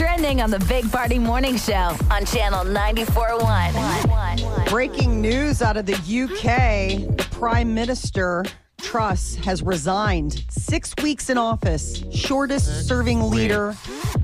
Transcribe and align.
Trending 0.00 0.40
on 0.40 0.50
the 0.50 0.58
Big 0.60 0.90
Party 0.90 1.18
Morning 1.18 1.58
Show 1.58 1.94
on 2.10 2.24
Channel 2.24 2.64
94.1. 2.64 4.70
Breaking 4.70 5.20
news 5.20 5.60
out 5.60 5.76
of 5.76 5.84
the 5.84 5.92
UK. 5.92 7.06
The 7.18 7.26
Prime 7.32 7.74
Minister, 7.74 8.46
Truss, 8.80 9.34
has 9.44 9.62
resigned. 9.62 10.42
Six 10.48 10.94
weeks 11.02 11.28
in 11.28 11.36
office. 11.36 12.02
Shortest 12.14 12.88
serving 12.88 13.28
leader 13.28 13.76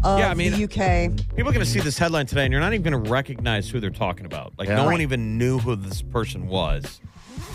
of 0.03 0.19
Yeah, 0.19 0.31
I 0.31 0.35
mean- 0.35 0.53
the 0.53 0.65
UK. 0.65 1.11
People 1.37 1.51
are 1.51 1.53
going 1.53 1.63
to 1.63 1.71
see 1.71 1.81
this 1.81 1.99
headline 1.99 2.25
today, 2.25 2.45
and 2.45 2.53
you're 2.53 2.63
not 2.63 2.73
even 2.73 2.91
going 2.91 3.05
to 3.05 3.11
recognize 3.11 3.69
who 3.69 3.79
they're 3.79 3.91
talking 3.91 4.25
about. 4.25 4.55
Like, 4.57 4.69
Yeah. 4.69 4.77
no 4.77 4.87
one 4.87 5.03
even 5.03 5.37
knew 5.37 5.59
who 5.59 5.77
this 5.77 6.01
person 6.01 6.47
was, 6.47 7.03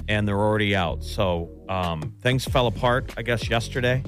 and 0.08 0.28
they're 0.28 0.38
already 0.38 0.76
out. 0.76 1.04
So, 1.04 1.50
um, 1.68 2.14
things 2.22 2.46
fell 2.46 2.68
apart, 2.68 3.16
I 3.18 3.24
guess, 3.24 3.50
yesterday. 3.50 4.04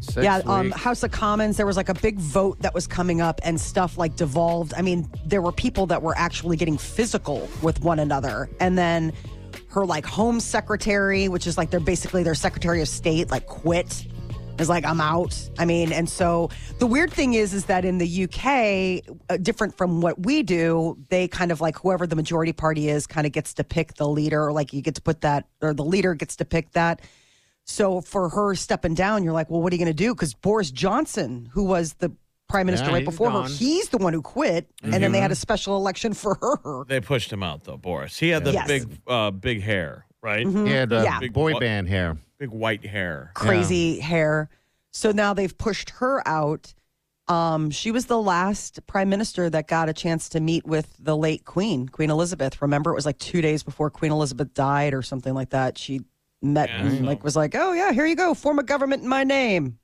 Six 0.00 0.24
yeah, 0.24 0.40
um. 0.46 0.70
House 0.70 1.02
of 1.02 1.10
Commons, 1.10 1.56
there 1.56 1.66
was 1.66 1.76
like 1.76 1.88
a 1.88 1.94
big 1.94 2.18
vote 2.18 2.60
that 2.60 2.74
was 2.74 2.86
coming 2.86 3.20
up 3.20 3.40
and 3.44 3.60
stuff 3.60 3.98
like 3.98 4.16
devolved. 4.16 4.72
I 4.76 4.82
mean, 4.82 5.10
there 5.26 5.42
were 5.42 5.52
people 5.52 5.86
that 5.86 6.02
were 6.02 6.16
actually 6.16 6.56
getting 6.56 6.78
physical 6.78 7.48
with 7.62 7.82
one 7.82 7.98
another. 7.98 8.48
And 8.60 8.78
then 8.78 9.12
her 9.68 9.84
like 9.84 10.06
home 10.06 10.40
secretary, 10.40 11.28
which 11.28 11.46
is 11.46 11.58
like 11.58 11.70
they're 11.70 11.80
basically 11.80 12.22
their 12.22 12.34
secretary 12.34 12.80
of 12.80 12.88
state, 12.88 13.30
like 13.30 13.46
quit. 13.46 14.06
Is 14.58 14.68
like 14.68 14.84
I'm 14.84 15.00
out. 15.00 15.34
I 15.58 15.64
mean, 15.64 15.90
and 15.90 16.06
so 16.06 16.50
the 16.78 16.86
weird 16.86 17.10
thing 17.10 17.32
is, 17.32 17.54
is 17.54 17.64
that 17.64 17.86
in 17.86 17.96
the 17.96 18.24
UK, 18.24 19.16
uh, 19.30 19.38
different 19.38 19.74
from 19.74 20.02
what 20.02 20.26
we 20.26 20.42
do, 20.42 20.98
they 21.08 21.28
kind 21.28 21.50
of 21.50 21.62
like 21.62 21.78
whoever 21.78 22.06
the 22.06 22.14
majority 22.14 22.52
party 22.52 22.90
is, 22.90 23.06
kind 23.06 23.26
of 23.26 23.32
gets 23.32 23.54
to 23.54 23.64
pick 23.64 23.94
the 23.94 24.06
leader. 24.06 24.44
Or 24.44 24.52
like 24.52 24.74
you 24.74 24.82
get 24.82 24.96
to 24.96 25.00
put 25.00 25.22
that, 25.22 25.46
or 25.62 25.72
the 25.72 25.84
leader 25.84 26.14
gets 26.14 26.36
to 26.36 26.44
pick 26.44 26.72
that. 26.72 27.00
So 27.70 28.00
for 28.00 28.28
her 28.30 28.54
stepping 28.54 28.94
down, 28.94 29.22
you're 29.22 29.32
like, 29.32 29.48
well, 29.48 29.62
what 29.62 29.72
are 29.72 29.76
you 29.76 29.82
going 29.84 29.94
to 29.96 30.02
do? 30.04 30.14
Because 30.14 30.34
Boris 30.34 30.70
Johnson, 30.70 31.48
who 31.52 31.64
was 31.64 31.94
the 31.94 32.12
prime 32.48 32.66
minister 32.66 32.86
Yeah, 32.88 32.94
right 32.94 33.02
he's 33.02 33.08
before 33.10 33.30
her, 33.30 33.48
he's 33.48 33.88
the 33.90 33.98
one 33.98 34.12
who 34.12 34.22
quit, 34.22 34.68
and 34.82 34.92
then 34.94 35.12
they 35.12 35.20
had 35.20 35.30
a 35.30 35.36
special 35.36 35.76
election 35.76 36.12
for 36.12 36.34
her. 36.64 36.84
They 36.88 37.00
pushed 37.00 37.32
him 37.32 37.42
out, 37.44 37.64
though, 37.64 37.76
Boris. 37.76 38.18
He 38.18 38.30
had 38.30 38.44
the 38.44 38.52
Yes. 38.52 38.66
big, 38.66 38.98
uh, 39.06 39.30
big 39.30 39.62
hair, 39.62 40.04
right? 40.20 40.46
He 40.46 40.70
had 40.70 40.92
uh, 40.92 41.02
Yeah. 41.04 41.20
Big 41.20 41.32
boy 41.32 41.58
band 41.60 41.88
hair. 41.88 42.18
Big 42.38 42.50
white 42.50 42.84
hair. 42.84 43.30
Crazy 43.34 44.00
hair. 44.00 44.48
So 44.90 45.12
now 45.12 45.32
they've 45.32 45.56
pushed 45.56 45.90
her 45.90 46.26
out. 46.26 46.74
Um, 47.28 47.70
she 47.70 47.92
was 47.92 48.06
the 48.06 48.20
last 48.20 48.84
prime 48.88 49.08
minister 49.08 49.48
that 49.48 49.68
got 49.68 49.88
a 49.88 49.92
chance 49.92 50.28
to 50.30 50.40
meet 50.40 50.66
with 50.66 50.92
the 50.98 51.16
late 51.16 51.44
Queen, 51.44 51.88
Queen 51.88 52.10
Elizabeth. 52.10 52.60
Remember, 52.60 52.90
it 52.90 52.96
was 52.96 53.06
like 53.06 53.18
two 53.18 53.40
days 53.40 53.62
before 53.62 53.88
Queen 53.90 54.10
Elizabeth 54.10 54.52
died 54.54 54.92
or 54.92 55.02
something 55.02 55.34
like 55.34 55.50
that. 55.50 55.78
She 55.78 56.00
met 56.42 56.68
Yeah, 56.68 56.86
and 56.86 57.06
like 57.06 57.22
was 57.24 57.36
like, 57.36 57.54
"Oh 57.54 57.72
yeah, 57.72 57.92
here 57.92 58.06
you 58.06 58.16
go, 58.16 58.34
form 58.34 58.58
a 58.58 58.62
government 58.62 59.02
in 59.02 59.08
my 59.08 59.24
name." 59.24 59.78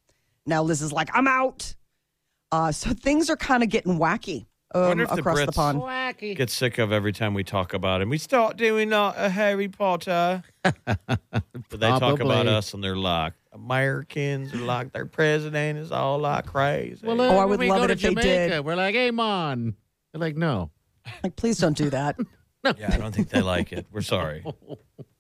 Now 0.47 0.63
Liz 0.63 0.83
is 0.83 0.93
like, 0.93 1.09
"I'm 1.15 1.27
out." 1.29 1.75
Uh, 2.53 2.73
so 2.73 2.91
things 2.93 3.29
are 3.29 3.37
kind 3.37 3.63
of 3.63 3.69
getting 3.69 3.99
wacky 3.99 4.47
um, 4.75 4.83
wonder 4.89 5.05
if 5.05 5.11
the 5.11 5.17
across 5.17 5.39
the, 5.39 5.47
Brits- 5.47 5.55
pond. 5.55 5.81
Wacky. 5.81 6.37
Get 6.37 6.51
sick 6.51 6.79
of 6.79 6.93
every 6.93 7.13
time 7.13 7.35
we 7.35 7.43
talk 7.45 7.75
about 7.75 8.01
him. 8.03 8.09
We 8.09 8.19
start 8.19 8.57
doing 8.57 8.93
uh, 8.93 9.13
a 9.17 9.29
Harry 9.29 9.69
Potter. 9.69 10.43
But 11.69 11.81
they 11.81 11.89
talk 11.89 12.21
about 12.21 12.47
us, 12.47 12.75
and 12.75 12.85
they're 12.85 12.97
like, 12.97 13.33
Americans 13.53 14.55
are 14.55 14.59
like, 14.59 14.93
their 14.93 15.07
president 15.07 15.79
is 15.79 15.91
all 15.91 16.19
like 16.19 16.47
crazy. 16.47 17.05
Well, 17.05 17.21
Oh, 17.21 17.39
I 17.39 17.43
uh, 17.43 17.47
would 17.49 17.59
we 17.59 17.69
love 17.69 17.79
go 17.79 17.85
it 17.85 17.87
to 17.89 17.93
if 17.95 18.01
they 18.01 18.09
Jamaica. 18.11 18.49
did. 18.57 18.65
We're 18.65 18.77
like, 18.77 18.95
hey, 18.95 19.11
man. 19.11 19.75
They're 20.13 20.21
like, 20.21 20.37
no. 20.37 20.71
Like, 21.25 21.35
please 21.35 21.59
don't 21.59 21.77
do 21.77 21.91
that. 21.91 22.17
no. 22.65 22.73
yeah, 22.79 22.93
I 22.93 22.99
don't 22.99 23.13
think 23.15 23.31
they 23.31 23.43
like 23.43 23.73
it. 23.73 23.87
We're 23.91 24.03
sorry. 24.03 24.45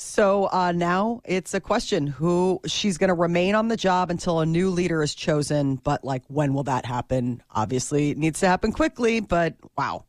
So 0.00 0.48
uh, 0.52 0.70
now 0.70 1.22
it's 1.24 1.54
a 1.54 1.60
question 1.60 2.06
who 2.06 2.60
she's 2.66 2.98
going 2.98 3.08
to 3.08 3.14
remain 3.14 3.56
on 3.56 3.66
the 3.66 3.76
job 3.76 4.10
until 4.10 4.38
a 4.38 4.46
new 4.46 4.70
leader 4.70 5.02
is 5.02 5.12
chosen. 5.12 5.74
But 5.74 6.04
like, 6.04 6.22
when 6.28 6.54
will 6.54 6.62
that 6.64 6.86
happen? 6.86 7.42
Obviously, 7.50 8.10
it 8.10 8.18
needs 8.18 8.38
to 8.40 8.46
happen 8.46 8.70
quickly. 8.70 9.18
But 9.18 9.56
wow, 9.76 10.04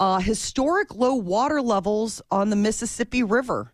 uh, 0.00 0.18
historic 0.18 0.96
low 0.96 1.14
water 1.14 1.62
levels 1.62 2.20
on 2.32 2.50
the 2.50 2.56
Mississippi 2.56 3.22
River, 3.22 3.72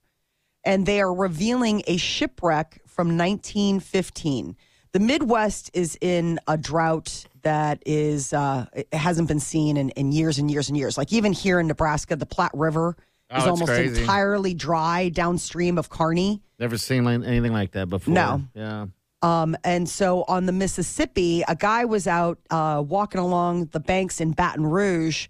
and 0.63 0.85
they 0.85 1.01
are 1.01 1.13
revealing 1.13 1.83
a 1.87 1.97
shipwreck 1.97 2.83
from 2.87 3.17
1915. 3.17 4.57
The 4.93 5.01
Midwest 5.01 5.71
is 5.73 5.97
in 6.03 6.39
a 6.47 6.59
drought 6.59 7.25
that 7.43 7.83
is 7.87 8.35
uh, 8.35 8.67
it 8.75 8.93
hasn't 8.93 9.29
been 9.29 9.41
seen 9.41 9.79
in, 9.79 9.89
in 9.91 10.13
years 10.13 10.39
and 10.39 10.51
years 10.51 10.69
and 10.69 10.77
years. 10.77 10.99
Like 10.99 11.15
even 11.15 11.33
here 11.33 11.59
in 11.59 11.67
Nebraska, 11.67 12.15
the 12.15 12.27
Platte 12.27 12.53
River 12.53 12.95
Oh, 13.31 13.37
is 13.37 13.43
it's 13.43 13.51
almost 13.51 13.73
crazy. 13.73 14.01
entirely 14.03 14.55
dry 14.55 15.09
downstream 15.09 15.79
of 15.79 15.91
Kearney. 15.91 16.43
Never 16.59 16.79
seen 16.79 17.05
like, 17.05 17.23
anything 17.23 17.53
like 17.53 17.73
that 17.73 17.89
before. 17.89 18.15
No. 18.15 18.43
Yeah. 18.55 18.87
Um, 19.23 19.57
and 19.65 19.89
so 19.89 20.25
on 20.29 20.47
the 20.47 20.53
Mississippi, 20.53 21.43
a 21.49 21.57
guy 21.57 21.85
was 21.85 22.07
out 22.07 22.39
uh, 22.51 22.83
walking 22.87 23.21
along 23.21 23.67
the 23.67 23.81
banks 23.81 24.21
in 24.21 24.33
Baton 24.33 24.67
Rouge 24.67 25.27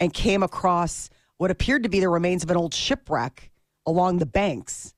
and 0.00 0.12
came 0.12 0.42
across 0.42 1.08
what 1.38 1.50
appeared 1.50 1.84
to 1.84 1.88
be 1.88 2.00
the 2.00 2.08
remains 2.08 2.42
of 2.42 2.50
an 2.50 2.56
old 2.56 2.74
shipwreck 2.74 3.50
along 3.86 4.18
the 4.18 4.26
banks. 4.26 4.92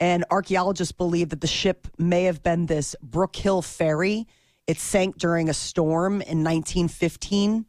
And 0.00 0.24
archaeologists 0.30 0.92
believe 0.92 1.30
that 1.30 1.40
the 1.40 1.46
ship 1.46 1.86
may 1.96 2.24
have 2.24 2.42
been 2.42 2.66
this 2.66 2.94
Brook 3.00 3.36
Hill 3.36 3.62
ferry. 3.62 4.26
It 4.66 4.78
sank 4.78 5.16
during 5.16 5.48
a 5.48 5.54
storm 5.54 6.14
in 6.14 6.42
1915. 6.42 7.66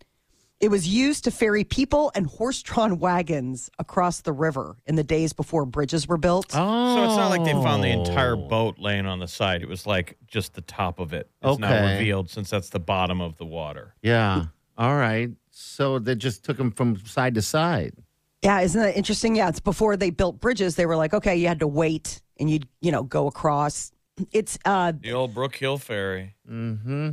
It 0.61 0.69
was 0.69 0.87
used 0.87 1.25
to 1.25 1.31
ferry 1.31 1.63
people 1.65 2.11
and 2.15 2.25
horse 2.25 2.61
drawn 2.61 2.97
wagons 2.99 3.69
across 3.77 4.21
the 4.21 4.31
river 4.31 4.77
in 4.85 4.95
the 4.95 5.03
days 5.03 5.33
before 5.33 5.65
bridges 5.65 6.07
were 6.07 6.17
built. 6.17 6.47
Oh. 6.53 6.95
So 6.95 7.03
it's 7.05 7.17
not 7.17 7.29
like 7.29 7.43
they 7.43 7.51
found 7.51 7.83
the 7.83 7.89
entire 7.89 8.35
boat 8.35 8.79
laying 8.79 9.05
on 9.05 9.19
the 9.19 9.27
side. 9.27 9.61
It 9.61 9.67
was 9.67 9.85
like 9.85 10.17
just 10.27 10.53
the 10.53 10.61
top 10.61 10.99
of 10.99 11.13
it. 11.13 11.29
It's 11.41 11.59
now 11.59 11.67
Okay. 11.73 11.93
revealed 11.97 12.29
since 12.29 12.49
that's 12.49 12.69
the 12.69 12.79
bottom 12.79 13.19
of 13.21 13.37
the 13.37 13.45
water. 13.45 13.95
Yeah. 14.01 14.45
All 14.77 14.95
right. 14.95 15.29
So 15.51 15.99
they 15.99 16.15
just 16.15 16.43
took 16.45 16.57
them 16.57 16.71
from 16.71 16.97
side 17.05 17.35
to 17.35 17.41
side. 17.41 17.93
Yeah, 18.41 18.61
isn't 18.61 18.79
that 18.81 18.95
interesting? 18.95 19.35
Yeah, 19.35 19.49
it's 19.49 19.59
before 19.59 19.97
they 19.97 20.09
built 20.09 20.39
bridges. 20.39 20.75
They 20.75 20.85
were 20.85 20.95
like, 20.97 21.13
okay, 21.13 21.35
you 21.35 21.47
had 21.47 21.59
to 21.59 21.67
wait 21.67 22.21
and 22.39 22.49
you'd, 22.49 22.67
you 22.81 22.91
know, 22.91 23.03
go 23.03 23.27
across. 23.27 23.91
It's 24.31 24.57
uh 24.65 24.93
The 24.99 25.11
old 25.13 25.33
Brook 25.33 25.55
Hill 25.55 25.77
Ferry. 25.77 26.35
Mm-hmm. 26.49 27.11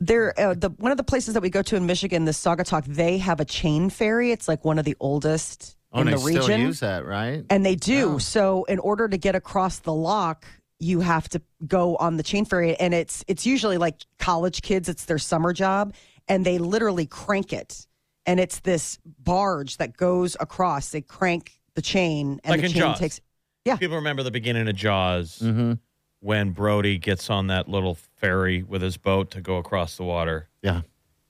There 0.00 0.38
uh, 0.38 0.54
the 0.54 0.70
one 0.70 0.90
of 0.90 0.96
the 0.98 1.04
places 1.04 1.34
that 1.34 1.42
we 1.42 1.50
go 1.50 1.62
to 1.62 1.76
in 1.76 1.86
Michigan, 1.86 2.24
the 2.24 2.32
Saugatuck, 2.32 2.84
they 2.86 3.18
have 3.18 3.40
a 3.40 3.44
chain 3.44 3.90
ferry. 3.90 4.32
It's 4.32 4.48
like 4.48 4.64
one 4.64 4.78
of 4.78 4.84
the 4.84 4.96
oldest 5.00 5.76
Oh, 5.96 6.00
in 6.00 6.06
the 6.06 6.12
they 6.12 6.16
still 6.18 6.34
region. 6.48 6.60
use 6.62 6.80
that, 6.80 7.06
right? 7.06 7.44
And 7.50 7.64
they 7.64 7.76
do. 7.76 8.14
Oh. 8.14 8.18
So 8.18 8.64
in 8.64 8.80
order 8.80 9.08
to 9.08 9.16
get 9.16 9.36
across 9.36 9.78
the 9.78 9.94
lock, 9.94 10.44
you 10.80 10.98
have 11.00 11.28
to 11.28 11.40
go 11.68 11.94
on 11.96 12.16
the 12.16 12.24
chain 12.24 12.44
ferry 12.44 12.74
and 12.80 12.92
it's 12.92 13.24
it's 13.28 13.46
usually 13.46 13.78
like 13.78 13.98
college 14.18 14.62
kids, 14.62 14.88
it's 14.88 15.04
their 15.04 15.18
summer 15.18 15.52
job 15.52 15.94
and 16.26 16.44
they 16.44 16.58
literally 16.58 17.06
crank 17.06 17.52
it. 17.52 17.86
And 18.26 18.40
it's 18.40 18.58
this 18.60 18.98
barge 19.22 19.76
that 19.76 19.96
goes 19.96 20.36
across. 20.40 20.88
They 20.90 21.02
crank 21.02 21.60
the 21.74 21.82
chain 21.82 22.40
and 22.42 22.50
Like 22.50 22.62
the 22.62 22.68
chain 22.70 22.78
Jaws. 22.82 22.98
takes 22.98 23.20
Yeah. 23.64 23.76
People 23.76 23.96
remember 23.96 24.24
the 24.24 24.30
beginning 24.32 24.66
of 24.66 24.74
Jaws 24.74 25.38
Mm-hmm. 25.38 25.74
When 26.24 26.52
Brody 26.52 26.96
gets 26.96 27.28
on 27.28 27.48
that 27.48 27.68
little 27.68 27.98
ferry 28.16 28.62
with 28.62 28.80
his 28.80 28.96
boat 28.96 29.30
to 29.32 29.42
go 29.42 29.58
across 29.58 29.98
the 29.98 30.04
water. 30.04 30.48
Yeah. 30.62 30.80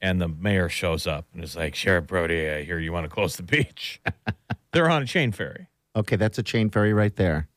And 0.01 0.21
the 0.21 0.29
mayor 0.29 0.69
shows 0.69 1.05
up 1.05 1.27
and 1.35 1.43
is 1.43 1.57
like, 1.57 1.75
Sheriff 1.75 2.07
Brody, 2.07 2.49
I 2.49 2.63
hear 2.63 2.79
you 2.79 2.93
want 2.93 3.03
to 3.05 3.11
close 3.11 3.35
the 3.35 3.43
beach. 3.43 4.01
They're 4.73 4.89
on 4.89 5.03
a 5.03 5.07
chain 5.07 5.33
ferry. 5.33 5.67
Okay, 5.97 6.15
that's 6.15 6.39
a 6.39 6.45
chain 6.45 6.71
ferry 6.71 6.93
right 6.93 7.15
there. 7.17 7.49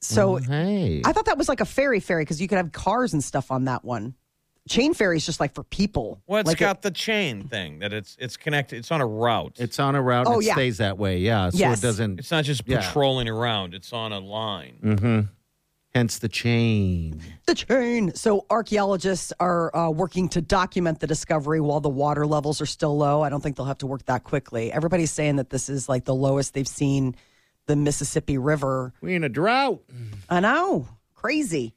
So 0.00 0.36
Hey. 0.36 1.02
I 1.04 1.12
thought 1.12 1.26
that 1.26 1.36
was 1.36 1.50
like 1.50 1.60
a 1.60 1.66
ferry 1.66 2.00
ferry 2.00 2.22
because 2.24 2.40
you 2.40 2.48
could 2.48 2.56
have 2.56 2.72
cars 2.72 3.12
and 3.12 3.22
stuff 3.22 3.50
on 3.50 3.64
that 3.66 3.84
one. 3.84 4.14
Chain 4.66 4.94
ferry 4.94 5.18
is 5.18 5.26
just 5.26 5.40
like 5.40 5.52
for 5.54 5.64
people. 5.64 6.22
Well, 6.26 6.40
it's 6.40 6.48
like 6.48 6.56
got 6.56 6.80
the 6.80 6.90
chain 6.90 7.46
thing 7.46 7.80
that 7.80 7.92
it's 7.92 8.16
it's 8.18 8.38
connected. 8.38 8.78
It's 8.78 8.90
on 8.90 9.02
a 9.02 9.06
route. 9.06 9.56
it's 9.58 9.78
on 9.78 9.94
a 9.94 10.00
route. 10.00 10.26
Oh, 10.26 10.40
it 10.40 10.46
yeah. 10.46 10.54
stays 10.54 10.78
that 10.78 10.96
way. 10.96 11.18
Yeah. 11.18 11.50
So 11.50 11.58
Yes. 11.58 11.78
it 11.80 11.82
doesn't. 11.82 12.18
it's 12.20 12.30
not 12.30 12.44
just 12.44 12.62
Yeah. 12.66 12.80
patrolling 12.80 13.28
around. 13.28 13.74
It's 13.74 13.92
on 13.92 14.12
a 14.12 14.20
line. 14.20 14.78
Mm-hmm. 14.82 15.20
Hence 15.94 16.18
the 16.18 16.28
chain. 16.28 17.22
the 17.46 17.54
chain. 17.54 18.12
So 18.16 18.46
archaeologists 18.50 19.32
are 19.38 19.74
uh, 19.76 19.90
working 19.90 20.28
to 20.30 20.40
document 20.40 20.98
the 20.98 21.06
discovery 21.06 21.60
while 21.60 21.78
the 21.78 21.88
water 21.88 22.26
levels 22.26 22.60
are 22.60 22.66
still 22.66 22.96
low. 22.98 23.22
I 23.22 23.28
don't 23.28 23.40
think 23.40 23.56
they'll 23.56 23.66
have 23.66 23.78
to 23.78 23.86
work 23.86 24.04
that 24.06 24.24
quickly. 24.24 24.72
Everybody's 24.72 25.12
saying 25.12 25.36
that 25.36 25.50
this 25.50 25.68
is 25.68 25.88
like 25.88 26.04
the 26.04 26.14
lowest 26.14 26.52
they've 26.52 26.66
seen 26.66 27.14
the 27.66 27.76
Mississippi 27.76 28.38
River. 28.38 28.92
We 29.00 29.14
in 29.14 29.22
a 29.22 29.28
drought. 29.28 29.82
I 30.28 30.40
know, 30.40 30.88
crazy. 31.14 31.74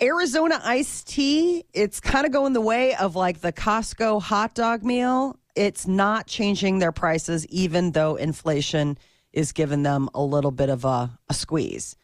Arizona 0.00 0.58
iced 0.64 1.08
tea, 1.08 1.64
it's 1.74 2.00
kind 2.00 2.24
of 2.24 2.32
going 2.32 2.54
the 2.54 2.60
way 2.62 2.94
of 2.94 3.14
like 3.14 3.42
the 3.42 3.52
Costco 3.52 4.22
hot 4.22 4.54
dog 4.54 4.82
meal. 4.82 5.36
It's 5.54 5.86
not 5.86 6.26
changing 6.26 6.78
their 6.78 6.92
prices, 6.92 7.46
even 7.48 7.92
though 7.92 8.16
inflation 8.16 8.96
is 9.34 9.52
giving 9.52 9.82
them 9.82 10.08
a 10.14 10.22
little 10.22 10.50
bit 10.50 10.70
of 10.70 10.86
a, 10.86 11.10
a 11.28 11.34
squeeze. 11.34 11.96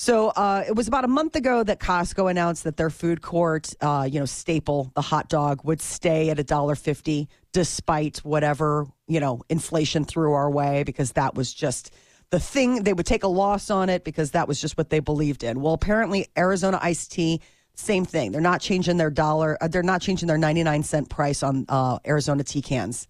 So 0.00 0.28
uh, 0.28 0.64
it 0.66 0.74
was 0.74 0.88
about 0.88 1.04
a 1.04 1.08
month 1.08 1.36
ago 1.36 1.62
that 1.62 1.78
Costco 1.78 2.30
announced 2.30 2.64
that 2.64 2.78
their 2.78 2.88
food 2.88 3.20
court, 3.20 3.74
uh, 3.82 4.08
you 4.10 4.18
know, 4.18 4.24
staple, 4.24 4.90
the 4.94 5.02
hot 5.02 5.28
dog, 5.28 5.60
would 5.64 5.82
stay 5.82 6.30
at 6.30 6.38
a 6.38 6.42
dollar 6.42 6.74
fifty 6.74 7.28
despite 7.52 8.16
whatever 8.24 8.86
you 9.08 9.20
know 9.20 9.42
inflation 9.50 10.06
threw 10.06 10.32
our 10.32 10.50
way, 10.50 10.84
because 10.84 11.12
that 11.12 11.34
was 11.34 11.52
just 11.52 11.92
the 12.30 12.40
thing. 12.40 12.82
They 12.82 12.94
would 12.94 13.04
take 13.04 13.24
a 13.24 13.28
loss 13.28 13.68
on 13.68 13.90
it 13.90 14.02
because 14.02 14.30
that 14.30 14.48
was 14.48 14.58
just 14.58 14.78
what 14.78 14.88
they 14.88 15.00
believed 15.00 15.44
in. 15.44 15.60
Well, 15.60 15.74
apparently 15.74 16.28
Arizona 16.34 16.78
iced 16.80 17.12
tea, 17.12 17.42
same 17.74 18.06
thing. 18.06 18.32
They're 18.32 18.40
not 18.40 18.62
changing 18.62 18.96
their 18.96 19.10
dollar. 19.10 19.58
Uh, 19.60 19.68
they're 19.68 19.82
not 19.82 20.00
changing 20.00 20.28
their 20.28 20.38
ninety 20.38 20.62
nine 20.62 20.82
cent 20.82 21.10
price 21.10 21.42
on 21.42 21.66
uh, 21.68 21.98
Arizona 22.06 22.42
tea 22.42 22.62
cans. 22.62 23.06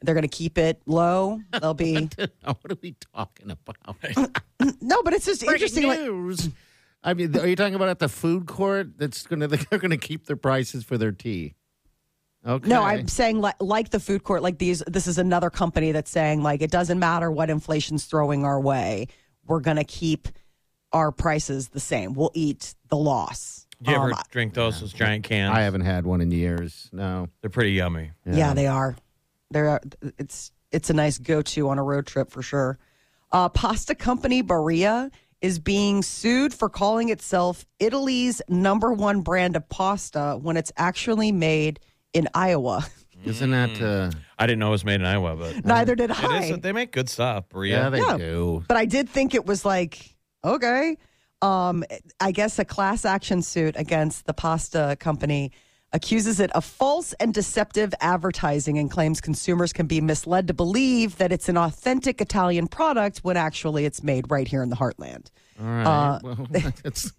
They're 0.00 0.14
going 0.14 0.22
to 0.22 0.28
keep 0.28 0.58
it 0.58 0.80
low. 0.86 1.40
They'll 1.60 1.74
be 1.74 1.94
what 2.44 2.70
are 2.70 2.78
we 2.80 2.94
talking 3.14 3.50
about? 3.50 3.96
no, 4.80 5.02
but 5.02 5.12
it's 5.12 5.26
just 5.26 5.42
interesting. 5.42 5.84
Breaking 5.86 6.04
Like, 6.06 6.12
news. 6.12 6.50
I 7.02 7.14
mean, 7.14 7.36
are 7.36 7.46
you 7.46 7.56
talking 7.56 7.74
about 7.74 7.88
at 7.88 7.98
the 7.98 8.08
food 8.08 8.46
court? 8.46 8.96
That's 8.98 9.26
gonna 9.26 9.46
they're 9.70 9.78
gonna 9.78 9.96
keep 9.96 10.26
their 10.26 10.36
prices 10.36 10.84
for 10.84 10.98
their 10.98 11.12
tea. 11.12 11.54
Okay. 12.46 12.68
No, 12.68 12.82
I'm 12.82 13.08
saying 13.08 13.40
like, 13.40 13.56
like 13.60 13.90
the 13.90 14.00
food 14.00 14.22
court, 14.24 14.42
like 14.42 14.58
these. 14.58 14.82
This 14.86 15.06
is 15.06 15.18
another 15.18 15.50
company 15.50 15.92
that's 15.92 16.10
saying 16.10 16.42
like 16.42 16.62
it 16.62 16.70
doesn't 16.70 16.98
matter 16.98 17.30
what 17.30 17.50
inflation's 17.50 18.04
throwing 18.04 18.44
our 18.44 18.60
way. 18.60 19.08
We're 19.46 19.60
gonna 19.60 19.84
keep 19.84 20.28
our 20.92 21.10
prices 21.12 21.68
the 21.68 21.80
same. 21.80 22.14
We'll 22.14 22.30
eat 22.34 22.74
the 22.88 22.96
loss. 22.96 23.66
You 23.80 23.94
ever 23.94 24.12
Um, 24.12 24.20
drink 24.30 24.54
those? 24.54 24.80
Those 24.80 24.92
giant 24.92 25.24
cans? 25.24 25.54
I 25.56 25.60
haven't 25.60 25.82
had 25.82 26.04
one 26.06 26.20
in 26.20 26.30
years. 26.30 26.88
No. 26.92 27.28
They're 27.40 27.50
pretty 27.50 27.72
yummy. 27.72 28.10
yeah. 28.24 28.54
they 28.54 28.66
are. 28.66 28.96
They're 29.50 29.80
it's 30.18 30.52
it's 30.70 30.90
a 30.90 30.94
nice 30.94 31.18
go 31.18 31.40
to 31.42 31.68
on 31.68 31.78
a 31.78 31.82
road 31.82 32.06
trip 32.06 32.30
for 32.30 32.42
sure. 32.42 32.78
Uh, 33.32 33.48
pasta 33.48 33.94
company 33.94 34.42
Barilla 34.42 35.10
is 35.40 35.58
being 35.58 36.02
sued 36.02 36.52
for 36.52 36.68
calling 36.68 37.10
itself 37.10 37.64
Italy's 37.78 38.42
number 38.48 38.92
one 38.92 39.20
brand 39.20 39.56
of 39.56 39.68
pasta 39.68 40.38
when 40.40 40.56
it's 40.56 40.72
actually 40.76 41.32
made 41.32 41.80
in 42.12 42.28
Iowa. 42.34 42.86
Isn't 43.24 43.50
that? 43.50 43.80
Uh, 43.80 44.10
I 44.38 44.46
didn't 44.46 44.60
know 44.60 44.68
it 44.68 44.72
was 44.72 44.84
made 44.84 44.96
in 45.00 45.06
Iowa, 45.06 45.36
but 45.36 45.64
Neither 45.64 45.94
did 45.94 46.10
I. 46.10 46.38
is. 46.44 46.58
They 46.60 46.72
make 46.72 46.92
good 46.92 47.08
stuff. 47.08 47.48
Barilla. 47.48 47.70
yeah, 47.70 47.90
they 47.90 47.98
Yeah. 48.00 48.16
do. 48.16 48.64
But 48.68 48.76
I 48.76 48.84
did 48.84 49.08
think 49.08 49.34
it 49.34 49.44
was 49.46 49.64
like, 49.64 50.14
okay. 50.44 50.96
Um, 51.42 51.84
I 52.20 52.32
guess 52.32 52.58
a 52.58 52.64
class 52.64 53.04
action 53.04 53.42
suit 53.42 53.74
against 53.76 54.26
the 54.26 54.34
pasta 54.34 54.96
company 55.00 55.52
accuses 55.92 56.38
it 56.40 56.50
of 56.52 56.64
false 56.64 57.12
and 57.14 57.32
deceptive 57.32 57.94
advertising 58.00 58.78
and 58.78 58.90
claims 58.90 59.20
consumers 59.20 59.72
can 59.72 59.86
be 59.86 60.00
misled 60.00 60.46
to 60.46 60.54
believe 60.54 61.16
that 61.16 61.32
it's 61.32 61.48
an 61.48 61.56
authentic 61.56 62.20
Italian 62.20 62.68
product 62.68 63.18
when 63.18 63.36
actually 63.36 63.84
it's 63.86 64.02
made 64.02 64.30
right 64.30 64.46
here 64.46 64.62
in 64.62 64.68
the 64.68 64.76
heartland. 64.76 65.30
All 65.60 65.66
right. 65.66 65.84
Uh, 65.86 66.18
well, 66.22 66.46
it's, 66.84 67.12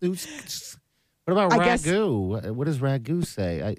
who's- 0.00 0.76
what 1.24 1.32
about 1.32 1.52
I 1.52 1.62
guess- 1.64 1.84
ragu? 1.84 2.54
What 2.54 2.64
does 2.64 2.78
ragu 2.78 3.26
say? 3.26 3.62
I, 3.62 3.76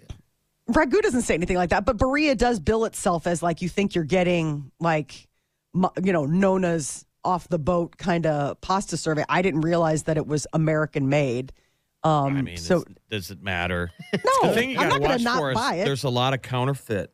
Ragu 0.71 1.01
doesn't 1.01 1.23
say 1.23 1.33
anything 1.33 1.57
like 1.57 1.71
that, 1.71 1.83
but 1.83 1.97
Barilla 1.97 2.37
does 2.37 2.59
bill 2.59 2.85
itself 2.85 3.25
as 3.25 3.41
like 3.41 3.63
you 3.63 3.69
think 3.69 3.95
you're 3.95 4.03
getting 4.03 4.71
like, 4.79 5.27
you 5.73 6.13
know, 6.13 6.27
Nona's 6.27 7.05
off 7.25 7.47
the 7.49 7.57
boat 7.57 7.97
kind 7.97 8.27
of 8.27 8.61
pasta 8.61 8.95
survey. 8.95 9.25
I 9.27 9.41
didn't 9.41 9.61
realize 9.61 10.03
that 10.03 10.15
it 10.17 10.27
was 10.27 10.45
American 10.53 11.09
made. 11.09 11.51
Um, 12.03 12.37
I 12.37 12.41
mean, 12.41 12.57
so 12.57 12.83
does 13.09 13.29
it 13.31 13.41
matter? 13.43 13.91
No, 14.13 14.49
the 14.49 14.53
thing 14.55 14.69
you 14.71 14.77
I'm 14.79 14.89
got 14.89 14.93
to 14.95 14.99
not 14.99 15.01
gonna 15.01 15.13
watch 15.15 15.23
not 15.23 15.37
for 15.39 15.51
is 15.51 15.55
buy 15.57 15.75
it. 15.75 15.85
there's 15.85 16.03
a 16.05 16.09
lot 16.09 16.33
of 16.33 16.41
counterfeit 16.41 17.13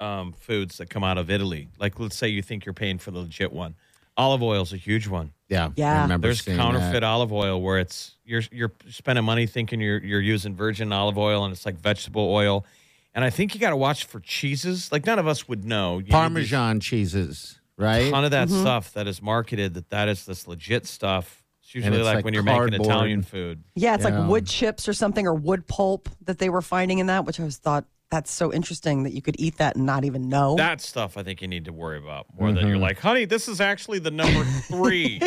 um, 0.00 0.32
foods 0.32 0.76
that 0.78 0.90
come 0.90 1.02
out 1.02 1.18
of 1.18 1.30
Italy. 1.30 1.68
Like, 1.78 1.98
let's 1.98 2.16
say 2.16 2.28
you 2.28 2.42
think 2.42 2.64
you're 2.66 2.72
paying 2.74 2.98
for 2.98 3.10
the 3.10 3.20
legit 3.20 3.52
one. 3.52 3.74
Olive 4.16 4.42
oil 4.42 4.62
is 4.62 4.72
a 4.72 4.76
huge 4.76 5.06
one. 5.08 5.32
yeah. 5.48 5.70
Yeah. 5.76 6.00
I 6.00 6.02
remember 6.02 6.26
There's 6.28 6.42
counterfeit 6.42 6.92
that. 6.92 7.04
olive 7.04 7.32
oil 7.32 7.62
where 7.62 7.78
it's 7.78 8.16
you're 8.24 8.42
you're 8.50 8.72
spending 8.90 9.24
money 9.24 9.46
thinking 9.46 9.80
you're 9.80 10.00
you're 10.04 10.20
using 10.20 10.54
virgin 10.56 10.92
olive 10.92 11.16
oil 11.16 11.44
and 11.44 11.52
it's 11.52 11.64
like 11.64 11.76
vegetable 11.76 12.28
oil. 12.32 12.66
And 13.14 13.24
I 13.24 13.30
think 13.30 13.54
you 13.54 13.60
got 13.60 13.70
to 13.70 13.76
watch 13.76 14.04
for 14.04 14.18
cheeses. 14.20 14.90
Like 14.92 15.06
none 15.06 15.18
of 15.20 15.26
us 15.28 15.48
would 15.48 15.64
know. 15.64 15.92
You 15.94 15.98
need 15.98 16.04
these- 16.06 16.12
Parmesan 16.12 16.80
cheeses, 16.80 17.58
right? 17.76 18.08
A 18.08 18.10
ton 18.10 18.24
of 18.24 18.32
that 18.32 18.48
Mm-hmm. 18.48 18.60
stuff 18.60 18.92
that 18.94 19.06
is 19.06 19.22
marketed 19.22 19.74
that 19.74 19.88
that 19.90 20.08
is 20.08 20.26
this 20.26 20.46
legit 20.48 20.86
stuff. 20.86 21.44
It's 21.68 21.74
usually 21.74 21.98
it's 21.98 22.06
like, 22.06 22.14
like 22.16 22.24
when 22.24 22.32
you're 22.32 22.42
making. 22.42 22.72
Italian 22.80 23.22
food. 23.22 23.62
Yeah, 23.74 23.94
it's 23.94 24.02
Yeah. 24.04 24.20
like 24.20 24.28
wood 24.30 24.46
chips 24.46 24.88
or 24.88 24.94
something 24.94 25.26
or 25.26 25.34
wood 25.34 25.66
pulp 25.66 26.08
that 26.24 26.38
they 26.38 26.48
were 26.48 26.62
finding 26.62 26.98
in 26.98 27.08
that, 27.08 27.26
which 27.26 27.38
I 27.38 27.44
was 27.44 27.58
thought 27.58 27.84
that's 28.10 28.30
so 28.30 28.50
interesting 28.50 29.02
that 29.02 29.12
you 29.12 29.20
could 29.20 29.36
eat 29.38 29.58
that 29.58 29.76
and 29.76 29.84
not 29.84 30.02
even 30.06 30.30
know. 30.30 30.56
That 30.56 30.80
stuff 30.80 31.18
I 31.18 31.22
think 31.22 31.42
you 31.42 31.48
need 31.48 31.66
to 31.66 31.72
worry 31.74 31.98
about 31.98 32.24
more 32.38 32.48
than 32.48 32.60
Mm-hmm. 32.62 32.68
you're 32.68 32.78
like, 32.78 32.98
honey, 33.00 33.26
this 33.26 33.48
is 33.48 33.60
actually 33.60 33.98
the 33.98 34.10
number 34.10 34.44
three 34.62 35.20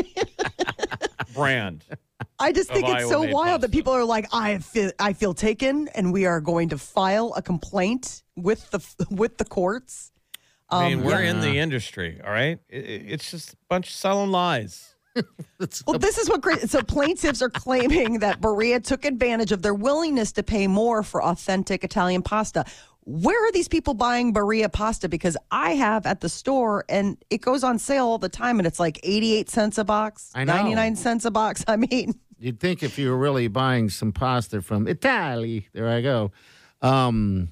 brand. 1.35 1.85
I 2.39 2.51
just 2.51 2.69
think 2.71 2.88
it's 2.88 3.07
so 3.07 3.17
Iowa-made 3.19 3.33
wild 3.33 3.61
that 3.61 3.71
people 3.71 3.93
are 3.93 4.03
like, 4.03 4.27
I 4.33 4.57
feel 4.57 4.91
I 4.97 5.13
feel 5.13 5.35
taken, 5.35 5.89
and 5.89 6.11
we 6.11 6.25
are 6.25 6.41
going 6.41 6.69
to 6.69 6.77
file 6.79 7.33
a 7.35 7.43
complaint 7.43 8.23
with 8.35 8.69
the 8.71 8.79
with 9.11 9.38
the 9.38 9.45
courts. 9.45 10.11
I 10.69 10.89
mean, 10.89 10.99
Um, 10.99 11.05
we're 11.05 11.21
yeah. 11.23 11.29
in 11.31 11.41
the 11.41 11.59
industry, 11.59 12.19
all 12.25 12.31
right? 12.31 12.57
It- 12.69 12.85
it- 12.85 13.05
it's 13.09 13.29
just 13.29 13.53
a 13.53 13.57
bunch 13.69 13.89
of 13.89 13.93
selling 13.93 14.31
lies. 14.31 14.90
Well, 15.85 15.99
this 15.99 16.17
is 16.17 16.29
what 16.29 16.41
great. 16.41 16.69
So 16.69 16.81
plaintiffs 16.81 17.41
are 17.41 17.49
claiming 17.49 18.19
that 18.19 18.41
Barilla 18.41 18.83
took 18.83 19.05
advantage 19.05 19.51
of 19.51 19.61
their 19.61 19.73
willingness 19.73 20.31
to 20.33 20.43
pay 20.43 20.67
more 20.67 21.03
for 21.03 21.23
authentic 21.23 21.83
Italian 21.83 22.21
pasta. 22.21 22.65
Where 23.03 23.47
are 23.47 23.51
these 23.51 23.67
people 23.67 23.93
buying 23.93 24.33
Barilla 24.33 24.71
pasta? 24.71 25.09
Because 25.09 25.35
I 25.51 25.71
have 25.71 26.05
at 26.05 26.21
the 26.21 26.29
store, 26.29 26.85
and 26.87 27.17
it 27.29 27.41
goes 27.41 27.63
on 27.63 27.79
sale 27.79 28.05
all 28.05 28.17
the 28.19 28.29
time, 28.29 28.59
and 28.59 28.67
it's 28.67 28.79
like 28.79 28.99
eighty-eight 29.03 29.49
cents 29.49 29.77
a 29.77 29.83
box, 29.83 30.31
I 30.35 30.43
know. 30.43 30.53
ninety-nine 30.55 30.95
cents 30.95 31.25
a 31.25 31.31
box. 31.31 31.63
I 31.67 31.77
mean, 31.77 32.13
You'd 32.39 32.59
think 32.59 32.81
if 32.83 32.97
you 32.97 33.09
were 33.09 33.17
really 33.17 33.47
buying 33.47 33.89
some 33.89 34.11
pasta 34.11 34.61
from 34.61 34.87
Italy, 34.87 35.67
there 35.73 35.89
I 35.89 36.01
go, 36.01 36.31
um, 36.81 37.49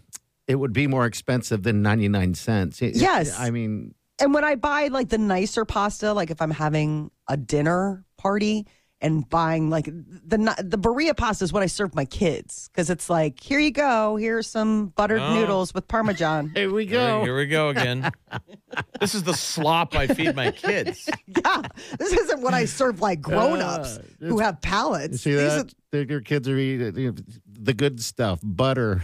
it 0.48 0.56
would 0.56 0.74
be 0.74 0.88
more 0.88 1.06
expensive 1.06 1.62
than 1.62 1.84
99 1.84 2.34
cents. 2.34 2.82
It- 2.82 2.96
it- 2.96 3.02
Yes. 3.02 3.40
I 3.40 3.52
mean, 3.52 3.94
and 4.20 4.34
when 4.34 4.44
I 4.44 4.56
buy 4.56 4.88
like 4.88 5.10
the 5.10 5.18
nicer 5.20 5.64
pasta, 5.64 6.12
like 6.14 6.32
if 6.32 6.42
I'm 6.42 6.50
having 6.52 7.12
a 7.30 7.38
dinner 7.38 8.04
party 8.18 8.66
and 9.02 9.30
buying 9.30 9.70
like 9.70 9.86
the 9.86 10.38
the 10.62 10.78
Barilla 10.78 11.16
pasta 11.16 11.46
is 11.46 11.54
what 11.54 11.64
I 11.64 11.68
serve 11.68 11.96
my 11.96 12.04
kids 12.04 12.68
because 12.68 12.90
it's 12.90 13.10
like 13.10 13.40
here 13.42 13.58
you 13.60 13.72
go, 13.72 14.18
here's 14.18 14.46
some 14.46 14.88
buttered 14.88 15.22
Oh. 15.22 15.36
noodles 15.36 15.74
with 15.74 15.88
parmesan. 15.88 16.50
here 16.56 16.70
we 16.70 16.86
Here, 16.86 16.98
go. 16.98 17.24
here 17.24 17.38
we 17.38 17.46
go 17.46 17.70
again. 17.70 18.12
this 19.00 19.16
is 19.16 19.24
the 19.24 19.34
slop 19.34 19.96
I 19.96 20.08
feed 20.08 20.36
my 20.36 20.52
kids. 20.52 21.08
yeah, 21.28 21.62
this 21.98 22.12
isn't 22.12 22.42
what 22.42 22.54
I 22.54 22.66
serve 22.66 23.00
like 23.00 23.22
grown 23.22 23.62
ups 23.62 24.00
Uh, 24.00 24.04
who 24.20 24.40
have 24.40 24.56
You 24.56 24.70
palates. 24.70 25.22
see 25.22 25.32
These 25.32 25.40
that? 25.56 25.74
The- 25.92 26.06
Your 26.06 26.20
kids 26.22 26.50
are 26.50 26.58
eating 26.58 27.16
the 27.48 27.74
good 27.74 28.02
stuff, 28.02 28.42
butter. 28.44 29.02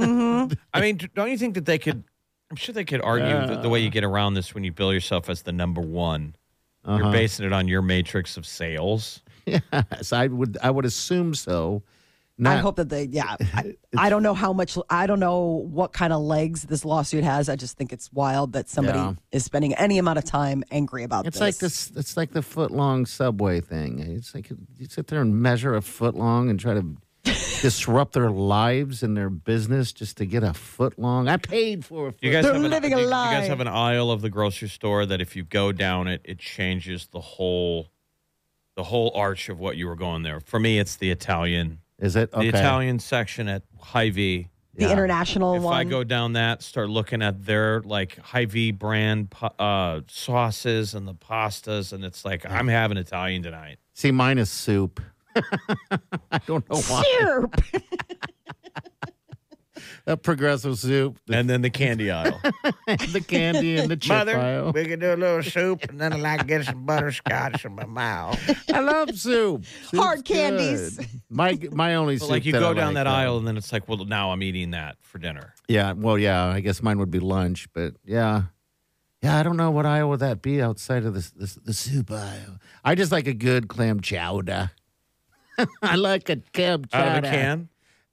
I 0.00 0.80
mean, 0.80 0.98
don't 1.14 1.30
you 1.30 1.36
think 1.38 1.54
that 1.56 1.66
they 1.66 1.78
could? 1.78 2.04
I'm 2.50 2.56
sure 2.56 2.72
they 2.72 2.84
could 2.84 3.02
argue 3.02 3.26
that 3.54 3.60
the 3.62 3.68
way 3.68 3.80
you 3.80 3.90
get 3.90 4.04
around 4.04 4.32
this 4.34 4.54
when 4.54 4.64
you 4.64 4.72
bill 4.72 4.92
yourself 4.94 5.28
as 5.28 5.42
the 5.42 5.52
number 5.52 5.80
one, 5.80 6.36
Uh-huh. 6.86 7.02
you're 7.02 7.12
basing 7.12 7.44
it 7.46 7.52
on 7.52 7.68
your 7.68 7.82
matrix 7.82 8.36
of 8.36 8.46
sales. 8.46 9.22
Yes, 9.46 10.12
I 10.12 10.26
would. 10.26 10.58
I 10.60 10.70
would 10.70 10.84
assume 10.84 11.32
so. 11.34 11.82
I 12.44 12.56
hope 12.56 12.76
that 12.76 12.88
they, 12.88 13.04
yeah. 13.04 13.36
I, 13.54 13.76
I 13.96 14.10
don't 14.10 14.22
know 14.24 14.34
how 14.34 14.52
much, 14.52 14.76
I 14.90 15.06
don't 15.06 15.20
know 15.20 15.38
what 15.70 15.92
kind 15.94 16.12
of 16.12 16.20
legs 16.20 16.64
this 16.64 16.84
lawsuit 16.84 17.22
has. 17.24 17.48
I 17.48 17.54
just 17.56 17.78
think 17.78 17.92
it's 17.92 18.12
wild 18.12 18.52
that 18.54 18.68
somebody 18.68 18.98
Yeah. 18.98 19.14
is 19.32 19.44
spending 19.44 19.72
any 19.74 19.98
amount 19.98 20.18
of 20.18 20.24
time 20.24 20.64
angry 20.72 21.02
about 21.04 21.26
It's 21.26 21.36
this. 21.38 21.40
like 21.40 21.56
this. 21.58 21.92
It's 21.96 22.16
like 22.16 22.32
the 22.32 22.42
foot 22.42 22.72
long 22.72 23.06
subway 23.06 23.60
thing. 23.60 24.00
It's 24.00 24.34
like 24.34 24.50
you 24.50 24.86
sit 24.88 25.06
there 25.06 25.22
and 25.22 25.34
measure 25.40 25.74
a 25.76 25.80
foot 25.80 26.14
long 26.16 26.50
and 26.50 26.58
try 26.60 26.74
to 26.74 26.84
disrupt 27.62 28.12
their 28.12 28.30
lives 28.30 29.02
and 29.02 29.16
their 29.16 29.30
business 29.30 29.92
just 29.92 30.16
to 30.18 30.26
get 30.26 30.42
a 30.42 30.54
foot 30.54 30.98
long. 30.98 31.28
I 31.28 31.36
paid 31.36 31.84
for 31.84 32.08
a 32.08 32.12
foot. 32.12 32.22
You 32.22 32.32
guys 32.32 32.44
They're 32.44 32.54
have 32.54 32.64
an, 32.64 32.70
living 32.70 32.92
a 32.92 32.98
you, 32.98 33.04
you 33.04 33.10
guys 33.10 33.48
have 33.48 33.60
an 33.60 33.68
aisle 33.68 34.10
of 34.10 34.22
the 34.22 34.30
grocery 34.30 34.68
store 34.68 35.04
that 35.06 35.20
if 35.20 35.34
you 35.36 35.42
go 35.44 35.72
down 35.72 36.06
it, 36.08 36.20
it 36.24 36.38
changes 36.38 37.08
the 37.08 37.20
whole, 37.20 37.88
the 38.76 38.84
whole 38.84 39.10
arch 39.14 39.48
of 39.48 39.58
what 39.58 39.76
you 39.76 39.86
were 39.86 39.96
going 39.96 40.22
there. 40.22 40.40
For 40.40 40.58
me, 40.60 40.78
it's 40.78 40.96
the 40.96 41.10
Italian, 41.10 41.80
Is 41.98 42.16
it 42.16 42.30
the? 42.32 42.40
Italian 42.42 42.98
section 42.98 43.48
at 43.48 43.62
Hy-Vee. 43.80 44.48
the 44.74 44.90
international 44.92 45.54
If 45.54 45.62
one. 45.62 45.74
I 45.74 45.84
go 45.84 46.04
down 46.04 46.34
that, 46.34 46.62
start 46.62 46.90
looking 46.90 47.22
at 47.22 47.44
their 47.46 47.80
like 47.80 48.18
Hy-Vee 48.18 48.72
brand 48.72 49.34
uh, 49.58 50.00
sauces 50.08 50.94
and 50.94 51.08
the 51.08 51.14
pastas, 51.14 51.92
and 51.92 52.04
it's 52.04 52.24
like 52.24 52.44
I'm 52.48 52.68
having 52.68 52.98
Italian 52.98 53.42
tonight. 53.42 53.78
See, 53.94 54.10
mine 54.10 54.36
is 54.38 54.50
soup. 54.50 55.00
I 56.30 56.38
don't 56.46 56.68
know 56.70 56.80
why. 56.80 57.02
Syrup. 57.18 57.60
That 60.06 60.22
Progresso 60.22 60.74
soup, 60.74 61.18
And 61.28 61.50
then 61.50 61.62
the 61.62 61.70
candy 61.70 62.12
aisle. 62.12 62.40
the 62.86 63.24
candy, 63.26 63.76
and 63.76 63.90
the 63.90 63.96
chip 63.96 64.28
aisle. 64.28 64.70
We 64.72 64.84
can 64.84 65.00
do 65.00 65.12
a 65.12 65.16
little 65.16 65.42
soup, 65.42 65.82
and 65.88 66.00
then 66.00 66.12
I 66.12 66.16
like 66.16 66.46
get 66.46 66.64
some 66.64 66.86
butterscotch 66.86 67.64
in 67.64 67.74
my 67.74 67.86
mouth. 67.86 68.38
I 68.72 68.80
love 68.80 69.18
soup. 69.18 69.64
Hard 69.96 70.24
candies. 70.24 70.98
good. 70.98 71.08
My 71.28 71.58
my 71.72 71.96
only 71.96 72.16
But 72.16 72.22
soup 72.22 72.30
like 72.30 72.44
you 72.44 72.52
that 72.52 72.60
go 72.60 72.70
I 72.70 72.74
down 72.74 72.94
like, 72.94 73.04
that 73.04 73.06
uh, 73.08 73.14
aisle 73.14 73.38
and 73.38 73.48
then 73.48 73.56
it's 73.56 73.72
like, 73.72 73.88
well, 73.88 74.04
now 74.04 74.30
I'm 74.30 74.44
eating 74.44 74.70
that 74.70 74.96
for 75.02 75.18
dinner. 75.18 75.54
Yeah, 75.66 75.92
well, 75.92 76.16
yeah. 76.18 76.46
I 76.46 76.60
guess 76.60 76.82
mine 76.84 77.00
would 77.00 77.10
be 77.10 77.18
lunch, 77.20 77.66
but 77.74 77.94
yeah, 78.04 78.42
yeah. 79.22 79.36
I 79.38 79.42
don't 79.42 79.56
know 79.56 79.72
what 79.72 79.86
aisle 79.86 80.08
would 80.10 80.20
that 80.20 80.40
be 80.40 80.62
outside 80.62 81.04
of 81.04 81.14
this, 81.14 81.30
this 81.30 81.54
the 81.56 81.74
soup 81.74 82.12
aisle. 82.12 82.58
I 82.84 82.94
just 82.94 83.10
like 83.10 83.26
a 83.26 83.34
good 83.34 83.66
clam 83.66 84.00
chowder. 84.00 84.70
I 85.82 85.96
like 85.96 86.28
a 86.28 86.36
cab 86.52 86.90
chowder 86.90 87.04
Out 87.10 87.18
of 87.18 87.24
a 87.24 87.28
can. 87.30 87.68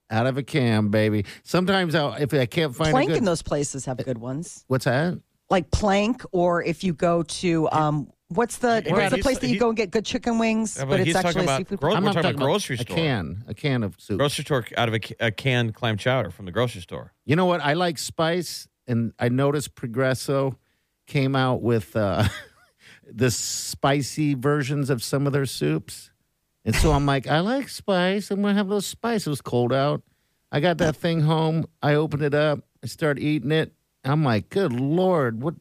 Out 0.09 0.27
of 0.27 0.37
a 0.37 0.43
can, 0.43 0.89
baby. 0.89 1.25
Sometimes 1.43 1.95
I'll, 1.95 2.13
if 2.13 2.33
I 2.33 2.45
can't 2.45 2.75
find 2.75 2.91
Plank 2.91 3.09
a 3.09 3.13
good, 3.13 3.17
in 3.19 3.25
those 3.25 3.41
places 3.41 3.85
have 3.85 3.97
good 4.03 4.17
ones. 4.19 4.63
what's 4.67 4.85
that? 4.85 5.19
Like 5.49 5.71
Plank, 5.71 6.23
or 6.31 6.63
if 6.63 6.83
you 6.83 6.93
go 6.93 7.23
to 7.23 7.69
um, 7.71 8.09
what's 8.29 8.57
the 8.57 8.83
Yeah, 8.85 8.91
what's 8.93 9.11
the 9.15 9.21
place 9.21 9.39
that 9.39 9.47
you 9.47 9.59
go 9.59 9.69
and 9.69 9.77
get 9.77 9.91
good 9.91 10.05
chicken 10.05 10.37
wings, 10.39 10.75
Yeah, 10.77 10.85
but, 10.85 10.99
but 10.99 11.07
it's 11.07 11.15
actually 11.15 11.45
a 11.45 11.57
seafood. 11.57 11.79
gro- 11.79 11.93
I'm 11.95 12.03
we're 12.03 12.07
not 12.09 12.13
talking 12.15 12.31
about 12.35 12.43
grocery 12.45 12.75
a 12.77 12.79
store. 12.81 12.95
can, 12.95 13.43
a 13.47 13.53
can 13.53 13.83
of 13.83 13.95
soup. 13.99 14.17
Grocery 14.19 14.43
store 14.45 14.65
out 14.77 14.87
of 14.87 14.93
a, 14.93 14.99
ca- 14.99 15.15
a 15.19 15.31
can 15.31 15.71
clam 15.71 15.97
chowder 15.97 16.31
from 16.31 16.45
the 16.45 16.51
grocery 16.51 16.81
store. 16.81 17.13
You 17.25 17.35
know 17.35 17.45
what? 17.45 17.61
I 17.61 17.73
like 17.73 17.97
spice, 17.97 18.67
and 18.87 19.13
I 19.19 19.29
noticed 19.29 19.75
Progresso 19.75 20.57
came 21.07 21.35
out 21.35 21.61
with 21.61 21.95
uh, 21.95 22.27
the 23.11 23.29
spicy 23.31 24.33
versions 24.35 24.89
of 24.89 25.03
some 25.03 25.27
of 25.27 25.33
their 25.33 25.45
soups. 25.45 26.11
And 26.65 26.75
so 26.75 26.91
I'm 26.91 27.05
like, 27.05 27.27
I 27.27 27.39
like 27.41 27.67
spice. 27.69 28.31
I'm 28.31 28.41
going 28.41 28.53
to 28.53 28.57
have 28.57 28.67
a 28.67 28.69
little 28.69 28.81
spice. 28.81 29.27
It 29.27 29.29
was 29.29 29.41
cold 29.41 29.73
out. 29.73 30.01
I 30.51 30.59
got 30.59 30.77
that 30.77 30.95
thing 30.95 31.21
home. 31.21 31.65
I 31.81 31.95
opened 31.95 32.23
it 32.23 32.33
up. 32.33 32.59
I 32.83 32.87
start 32.87 33.19
eating 33.19 33.51
it. 33.51 33.73
I'm 34.05 34.23
like, 34.23 34.49
good 34.49 34.71
Lord, 34.73 35.41
what? 35.41 35.55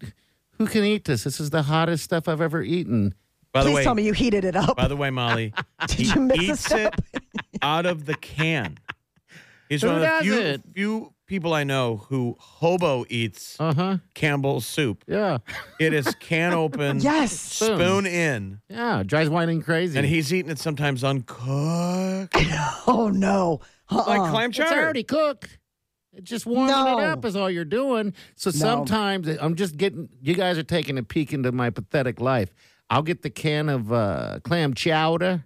Who 0.59 0.67
can 0.67 0.85
eat 0.85 1.05
this? 1.05 1.25
This 1.25 1.41
is 1.41 1.51
the 1.51 1.63
hottest 1.63 2.05
stuff 2.05 2.29
I've 2.29 2.41
ever 2.41 2.63
eaten. 2.63 3.15
By 3.53 3.63
the 3.65 3.71
Please 3.71 3.77
way, 3.77 3.85
tell 3.85 3.95
me 3.95 4.05
you 4.05 4.13
heated 4.13 4.45
it 4.45 4.57
up. 4.57 4.77
by 4.77 4.89
the 4.89 4.97
way, 4.97 5.11
Molly, 5.11 5.53
he 5.91 6.05
you 6.05 6.21
mix 6.21 6.41
a 6.41 6.43
eats 6.53 6.65
step? 6.65 7.01
it 7.13 7.21
out 7.63 7.87
of 7.87 8.07
the 8.07 8.15
can. 8.15 8.79
He's 9.69 9.83
Who 9.83 9.89
one 9.89 9.97
of 9.97 10.01
the 10.03 10.07
does 10.07 10.23
few, 10.23 10.39
it? 10.41 10.63
few 10.75 11.13
people 11.33 11.55
I 11.55 11.65
know 11.65 11.97
who 12.11 12.37
hobo 12.39 13.07
eats 13.09 13.57
Uh 13.59 13.73
huh. 13.73 13.97
Campbell's 14.13 14.67
soup. 14.67 15.03
Yeah. 15.09 15.39
It 15.81 15.95
is 15.95 16.15
can 16.21 16.53
open, 16.53 17.01
yes. 17.01 17.33
spoon 17.33 18.05
in, 18.05 18.61
Yeah. 18.69 19.03
Drives 19.03 19.31
whining 19.31 19.63
crazy. 19.63 19.97
and 19.99 20.07
he's 20.07 20.31
eating 20.35 20.51
it 20.51 20.59
sometimes 20.59 21.03
uncooked, 21.03 22.37
Oh 22.87 23.11
no. 23.11 23.61
Uh-uh. 23.89 24.05
like 24.07 24.31
clam 24.31 24.53
chowder. 24.53 24.65
It's 24.65 24.71
chowder. 24.73 24.83
already 24.83 25.05
cooked. 25.05 25.59
It's 26.13 26.29
just 26.29 26.45
warming 26.45 26.67
No. 26.75 26.99
it 26.99 27.05
up 27.05 27.25
is 27.25 27.35
all 27.35 27.49
you're 27.51 27.65
doing. 27.65 28.13
So 28.37 28.51
sometimes 28.51 29.27
I'm 29.41 29.55
just 29.55 29.79
getting. 29.79 30.11
You 30.21 30.35
guys 30.35 30.59
are 30.59 30.63
taking 30.63 30.99
a 30.99 31.03
peek 31.03 31.33
into 31.33 31.51
my 31.51 31.71
pathetic 31.71 32.21
life. 32.21 32.53
I'll 32.91 33.01
get 33.03 33.23
the 33.23 33.31
can 33.31 33.71
of 33.71 33.91
uh, 33.91 34.41
clam 34.45 34.75
chowder, 34.75 35.45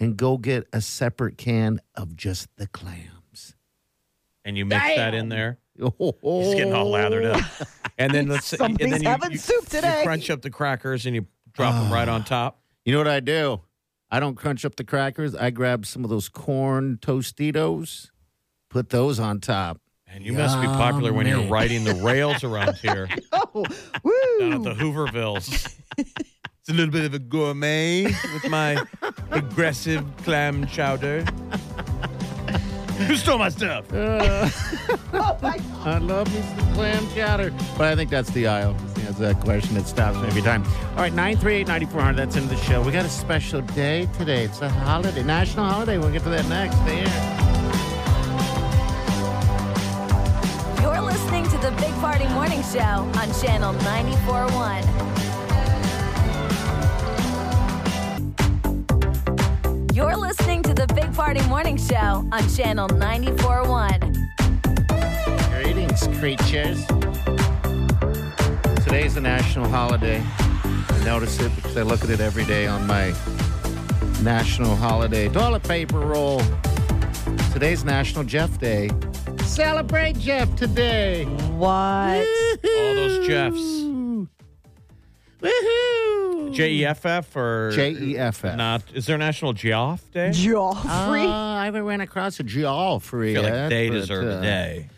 and 0.00 0.16
go 0.16 0.38
get 0.38 0.66
a 0.72 0.80
separate 0.80 1.36
can 1.36 1.80
of 1.94 2.16
just 2.16 2.48
the 2.56 2.66
clams. 2.66 3.10
And 4.48 4.56
you 4.58 4.64
mix 4.66 4.82
that 4.96 5.14
in 5.14 5.28
there. 5.28 5.58
Oh, 5.80 6.42
He's 6.42 6.54
getting 6.54 6.72
all 6.74 6.90
lathered 6.90 7.24
up. 7.26 7.40
And 8.00 8.14
then 8.14 8.28
let's 8.28 8.52
and 8.52 8.58
Somebody's 8.58 8.90
then 8.92 9.02
you, 9.02 9.08
having 9.08 9.32
you- 9.32 9.38
soup 9.38 9.66
today. 9.66 9.98
You 9.98 10.04
crunch 10.04 10.30
up 10.30 10.40
the 10.42 10.50
crackers 10.50 11.04
and 11.04 11.16
you 11.16 11.26
drop 11.52 11.74
them 11.74 11.92
right 11.92 12.08
on 12.08 12.22
top. 12.36 12.60
You 12.84 12.92
know 12.92 12.98
what 12.98 13.08
I 13.08 13.18
do? 13.18 13.60
I 14.08 14.20
don't 14.20 14.36
crunch 14.36 14.64
up 14.64 14.76
the 14.76 14.84
crackers. 14.84 15.34
I 15.34 15.50
grab 15.50 15.84
some 15.84 16.04
of 16.04 16.10
those 16.10 16.28
corn 16.28 16.98
Tostitos, 17.02 18.10
put 18.70 18.90
those 18.90 19.18
on 19.18 19.40
top. 19.40 19.80
And 20.06 20.24
you 20.24 20.32
must 20.32 20.60
be 20.60 20.68
popular 20.68 21.12
when 21.12 21.26
you're 21.26 21.48
riding 21.48 21.82
the 21.82 21.94
rails 21.96 22.44
around 22.44 22.76
here 22.82 23.08
Oh, 23.32 23.64
down 23.64 23.72
at 23.72 24.04
woo. 24.04 24.62
the 24.62 24.74
Hoovervilles. 24.74 25.76
it's 25.98 26.68
a 26.68 26.72
little 26.72 26.92
bit 26.92 27.04
of 27.04 27.14
a 27.14 27.18
gourmet 27.18 28.04
with 28.04 28.48
my 28.48 28.80
aggressive 29.32 30.04
clam 30.18 30.66
chowder. 30.68 31.24
Who 33.06 33.14
stole 33.16 33.38
my 33.38 33.48
stuff? 33.48 33.92
Uh, 33.92 34.48
oh 35.14 35.38
my 35.40 35.60
I 35.84 35.98
love 35.98 36.32
me 36.34 36.42
some 36.42 36.74
clam 36.74 37.08
chowder. 37.14 37.52
But 37.76 37.86
I 37.86 37.94
think 37.94 38.10
that's 38.10 38.30
the 38.30 38.48
aisle. 38.48 38.74
That's 38.96 39.18
that 39.18 39.40
question 39.40 39.74
that 39.76 39.86
stops 39.86 40.18
me 40.18 40.26
every 40.26 40.42
time. 40.42 40.64
All 40.90 41.02
right, 41.02 41.12
938 41.12 41.68
9400. 41.68 42.16
That's 42.16 42.36
into 42.36 42.48
the 42.48 42.60
show. 42.62 42.82
We 42.82 42.90
got 42.90 43.06
a 43.06 43.08
special 43.08 43.60
day 43.60 44.08
today. 44.18 44.44
It's 44.44 44.60
a 44.62 44.68
holiday, 44.68 45.22
national 45.22 45.66
holiday. 45.66 45.96
We'll 45.96 46.10
get 46.10 46.24
to 46.24 46.30
that 46.30 46.48
next. 46.48 46.76
Stay 46.82 46.96
here. 46.96 47.38
You're 50.82 51.00
listening 51.00 51.44
to 51.44 51.58
the 51.58 51.70
Big 51.80 51.94
Party 52.00 52.26
Morning 52.34 52.62
Show 52.64 52.80
on 52.80 53.32
Channel 53.40 53.74
94.1. 53.74 55.37
You're 59.98 60.16
listening 60.16 60.62
to 60.62 60.72
the 60.74 60.86
Big 60.94 61.12
Party 61.12 61.44
Morning 61.48 61.76
Show 61.76 62.24
on 62.30 62.48
Channel 62.54 62.86
94.1. 62.86 64.14
Greetings, 65.50 66.06
creatures. 66.20 66.86
Today's 68.84 69.16
a 69.16 69.20
national 69.20 69.68
holiday. 69.68 70.22
I 70.44 71.04
notice 71.04 71.40
it 71.40 71.52
because 71.56 71.76
I 71.76 71.82
look 71.82 72.04
at 72.04 72.10
it 72.10 72.20
every 72.20 72.44
day 72.44 72.68
on 72.68 72.86
my 72.86 73.12
national 74.22 74.76
holiday 74.76 75.28
toilet 75.30 75.64
paper 75.64 75.98
roll. 75.98 76.42
Today's 77.52 77.82
National 77.82 78.22
Jeff 78.22 78.56
Day. 78.60 78.90
Celebrate 79.38 80.16
Jeff 80.16 80.54
today. 80.54 81.24
What? 81.24 82.24
All 82.64 82.94
those 82.94 83.26
Jeffs. 83.26 83.58
Woohoo! 85.42 85.97
J 86.58 86.72
E 86.72 86.84
F 86.84 87.06
F 87.06 87.36
or 87.36 87.70
J 87.72 87.92
E 87.92 88.18
F 88.18 88.44
F. 88.44 88.56
Not 88.56 88.82
is 88.92 89.06
there 89.06 89.16
National 89.16 89.52
Geoff 89.52 90.10
Day? 90.10 90.30
Joffrey? 90.30 91.24
Uh, 91.24 91.30
I 91.32 91.66
haven't 91.66 91.84
ran 91.84 92.00
across 92.00 92.40
a 92.40 92.42
Geoffrey 92.42 93.30
I 93.30 93.34
feel 93.34 93.42
like 93.44 93.52
yet, 93.52 93.68
they 93.68 93.88
but, 93.88 93.94
deserve 93.94 94.26
uh, 94.26 94.38
a 94.38 94.40
day. 94.42 94.88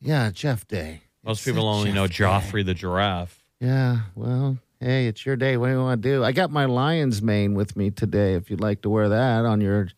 Yeah, 0.00 0.30
Jeff 0.30 0.66
Day. 0.66 1.02
Most 1.22 1.40
It's 1.40 1.46
people 1.46 1.68
a 1.68 1.72
only 1.72 1.92
know 1.92 2.06
Jeff 2.06 2.44
Day. 2.44 2.48
Joffrey 2.50 2.64
the 2.66 2.74
giraffe. 2.74 3.44
Yeah, 3.60 3.98
well, 4.14 4.56
hey, 4.80 5.06
it's 5.06 5.26
your 5.26 5.36
day. 5.36 5.58
What 5.58 5.66
do 5.66 5.72
you 5.74 5.78
want 5.80 6.02
to 6.02 6.08
do? 6.08 6.24
I 6.24 6.32
got 6.32 6.50
my 6.50 6.64
lion's 6.64 7.20
mane 7.20 7.52
with 7.54 7.76
me 7.76 7.90
today. 7.90 8.32
If 8.34 8.50
you'd 8.50 8.62
like 8.62 8.80
to 8.82 8.88
wear 8.88 9.10
that 9.10 9.44
on 9.44 9.60
your 9.60 9.88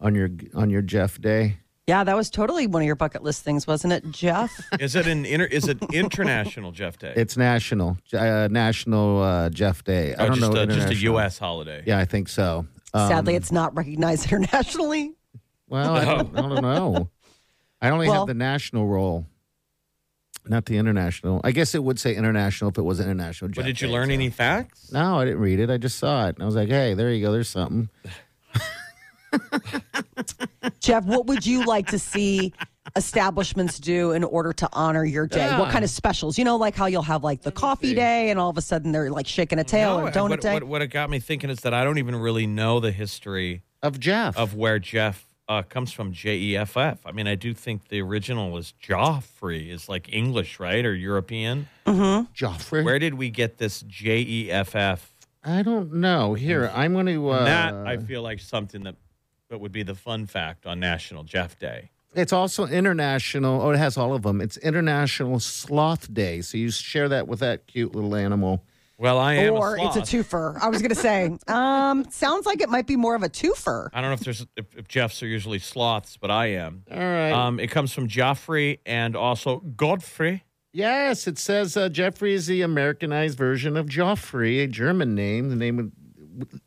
on 0.00 0.14
your 0.14 0.30
on 0.54 0.70
your 0.70 0.82
Jeff 0.82 1.20
Day. 1.20 1.58
Yeah, 1.88 2.04
that 2.04 2.14
was 2.14 2.28
totally 2.28 2.66
one 2.66 2.82
of 2.82 2.86
your 2.86 2.94
bucket 2.96 3.22
list 3.22 3.42
things, 3.42 3.66
wasn't 3.66 3.94
it, 3.94 4.10
Jeff? 4.10 4.60
Is 4.78 4.94
it 4.94 5.06
an 5.06 5.24
inter, 5.24 5.46
is 5.46 5.66
it 5.66 5.78
international 5.92 6.70
Jeff 6.70 6.98
Day? 6.98 7.14
It's 7.16 7.36
national, 7.36 7.96
uh, 8.12 8.46
national 8.50 9.22
uh, 9.22 9.48
Jeff 9.50 9.82
Day. 9.84 10.14
I 10.14 10.24
Oh, 10.24 10.26
don't 10.28 10.36
just 10.38 10.52
know. 10.52 10.60
a, 10.62 10.66
just 10.66 10.90
a. 10.90 10.94
U.S. 10.94 11.38
holiday. 11.38 11.82
Yeah, 11.86 11.98
I 11.98 12.04
think 12.04 12.28
so. 12.28 12.66
Um, 12.92 13.08
Sadly, 13.08 13.34
it's 13.36 13.50
not 13.50 13.74
recognized 13.74 14.24
internationally. 14.32 15.14
well, 15.66 15.96
I 15.96 16.04
don't, 16.04 16.38
I 16.38 16.42
don't 16.42 16.62
know. 16.62 17.10
I 17.80 17.88
only 17.90 18.08
Well- 18.08 18.20
have 18.20 18.26
the 18.28 18.34
national 18.34 18.86
role, 18.86 19.24
not 20.46 20.66
the 20.66 20.76
international. 20.76 21.40
I 21.42 21.52
guess 21.52 21.74
it 21.74 21.82
would 21.82 21.98
say 21.98 22.14
international 22.14 22.70
if 22.70 22.76
it 22.78 22.82
was 22.82 23.00
international. 23.00 23.50
But 23.54 23.64
did 23.64 23.80
you 23.80 23.88
Day, 23.88 23.92
learn 23.94 24.08
so- 24.08 24.12
any 24.12 24.28
facts? 24.30 24.92
No, 24.92 25.18
I 25.20 25.24
didn't 25.24 25.40
read 25.40 25.58
it. 25.60 25.70
I 25.70 25.78
just 25.78 25.98
saw 25.98 26.26
it. 26.26 26.34
And 26.36 26.42
I 26.42 26.46
was 26.46 26.54
like, 26.54 26.68
hey, 26.68 26.92
there 26.94 27.10
you 27.12 27.24
go. 27.24 27.32
There's 27.32 27.48
something. 27.48 27.88
Jeff, 30.80 31.04
what 31.04 31.26
would 31.26 31.46
you 31.46 31.64
like 31.64 31.86
to 31.88 31.98
see 31.98 32.52
establishments 32.96 33.78
do 33.78 34.12
in 34.12 34.24
order 34.24 34.52
to 34.54 34.68
honor 34.72 35.04
your 35.04 35.26
day? 35.26 35.56
What 35.58 35.70
kind 35.70 35.84
of 35.84 35.90
specials? 35.90 36.38
You 36.38 36.44
know, 36.44 36.56
like 36.56 36.74
how 36.74 36.86
you'll 36.86 37.02
have 37.02 37.22
like 37.22 37.42
the 37.42 37.52
coffee 37.52 37.94
day 37.94 38.30
and 38.30 38.38
all 38.38 38.50
of 38.50 38.56
a 38.56 38.62
sudden 38.62 38.92
they're 38.92 39.10
like 39.10 39.26
shaking 39.26 39.58
a 39.58 39.64
tail 39.64 39.98
No, 39.98 40.06
or 40.06 40.10
donut 40.10 40.30
what, 40.30 40.40
day. 40.40 40.54
What, 40.54 40.64
what 40.64 40.82
it 40.82 40.88
got 40.88 41.10
me 41.10 41.18
thinking 41.20 41.50
is 41.50 41.60
that 41.60 41.74
I 41.74 41.84
don't 41.84 41.98
even 41.98 42.16
really 42.16 42.46
know 42.46 42.80
the 42.80 42.92
history 42.92 43.62
Of 43.82 44.00
Jeff. 44.00 44.36
of 44.38 44.54
where 44.54 44.78
Jeff 44.78 45.26
uh, 45.48 45.62
comes 45.62 45.92
from. 45.92 46.12
J 46.12 46.36
E 46.38 46.56
F 46.56 46.76
F. 46.76 46.98
I 47.06 47.12
mean, 47.12 47.26
I 47.26 47.34
do 47.34 47.54
think 47.54 47.88
the 47.88 48.02
original 48.02 48.56
is 48.58 48.74
Joffrey, 48.82 49.70
is 49.70 49.88
like 49.88 50.12
English, 50.12 50.60
right, 50.60 50.84
or 50.84 50.94
European. 50.94 51.68
Joffrey. 51.86 52.84
Where 52.84 52.98
did 52.98 53.14
we 53.14 53.30
get 53.30 53.56
this 53.58 53.80
J 53.82 54.18
E 54.20 54.50
F 54.50 54.74
F? 54.76 55.14
I 55.42 55.62
don't 55.62 55.94
know. 55.94 56.34
Here, 56.34 56.70
I'm 56.74 56.92
going 56.92 57.06
to. 57.06 57.30
Uh, 57.30 57.44
That 57.44 57.74
I 57.74 57.96
feel 57.96 58.20
like 58.22 58.40
something 58.40 58.82
that 58.82 58.96
that 59.48 59.58
would 59.60 59.72
be 59.72 59.82
the 59.82 59.94
fun 59.94 60.26
fact 60.26 60.66
on 60.66 60.78
National 60.80 61.24
Jeff 61.24 61.58
Day. 61.58 61.90
It's 62.14 62.32
also 62.32 62.66
international. 62.66 63.60
Oh, 63.62 63.70
it 63.70 63.76
has 63.78 63.96
all 63.96 64.14
of 64.14 64.22
them. 64.22 64.40
It's 64.40 64.56
International 64.58 65.38
Sloth 65.40 66.12
Day. 66.12 66.40
So 66.40 66.56
you 66.58 66.70
share 66.70 67.08
that 67.10 67.28
with 67.28 67.40
that 67.40 67.66
cute 67.66 67.94
little 67.94 68.14
animal. 68.14 68.64
Well, 68.96 69.18
I 69.18 69.34
am 69.34 69.54
or 69.54 69.76
a 69.76 69.86
it's 69.86 69.96
a 69.96 70.04
sloth. 70.04 70.10
twofer. 70.56 70.58
I 70.60 70.68
was 70.68 70.80
going 70.82 70.88
to 70.88 70.94
say, 70.96 71.36
um, 71.48 72.04
sounds 72.10 72.46
like 72.46 72.60
it 72.60 72.68
might 72.68 72.86
be 72.86 72.96
more 72.96 73.14
of 73.14 73.22
a 73.22 73.28
twofer. 73.28 73.90
I 73.92 74.00
don't 74.00 74.10
know 74.10 74.14
if 74.14 74.20
there's 74.20 74.44
if, 74.56 74.66
if 74.76 74.88
Jeffs 74.88 75.22
are 75.22 75.26
usually 75.26 75.60
sloths, 75.60 76.16
but 76.16 76.30
I 76.30 76.46
am. 76.46 76.82
All 76.90 76.98
right. 76.98 77.30
Um, 77.30 77.60
it 77.60 77.70
comes 77.70 77.92
from 77.92 78.08
Joffrey 78.08 78.78
and 78.84 79.14
also 79.14 79.58
Godfrey. 79.76 80.42
yes, 80.72 81.28
it 81.28 81.38
says 81.38 81.76
uh, 81.76 81.88
Jeffrey 81.90 82.34
is 82.34 82.46
the 82.48 82.62
Americanized 82.62 83.38
version 83.38 83.76
of 83.76 83.86
Joffrey, 83.86 84.64
a 84.64 84.66
German 84.66 85.14
name. 85.14 85.50
The 85.50 85.56
name 85.56 85.78
of, 86.40 86.60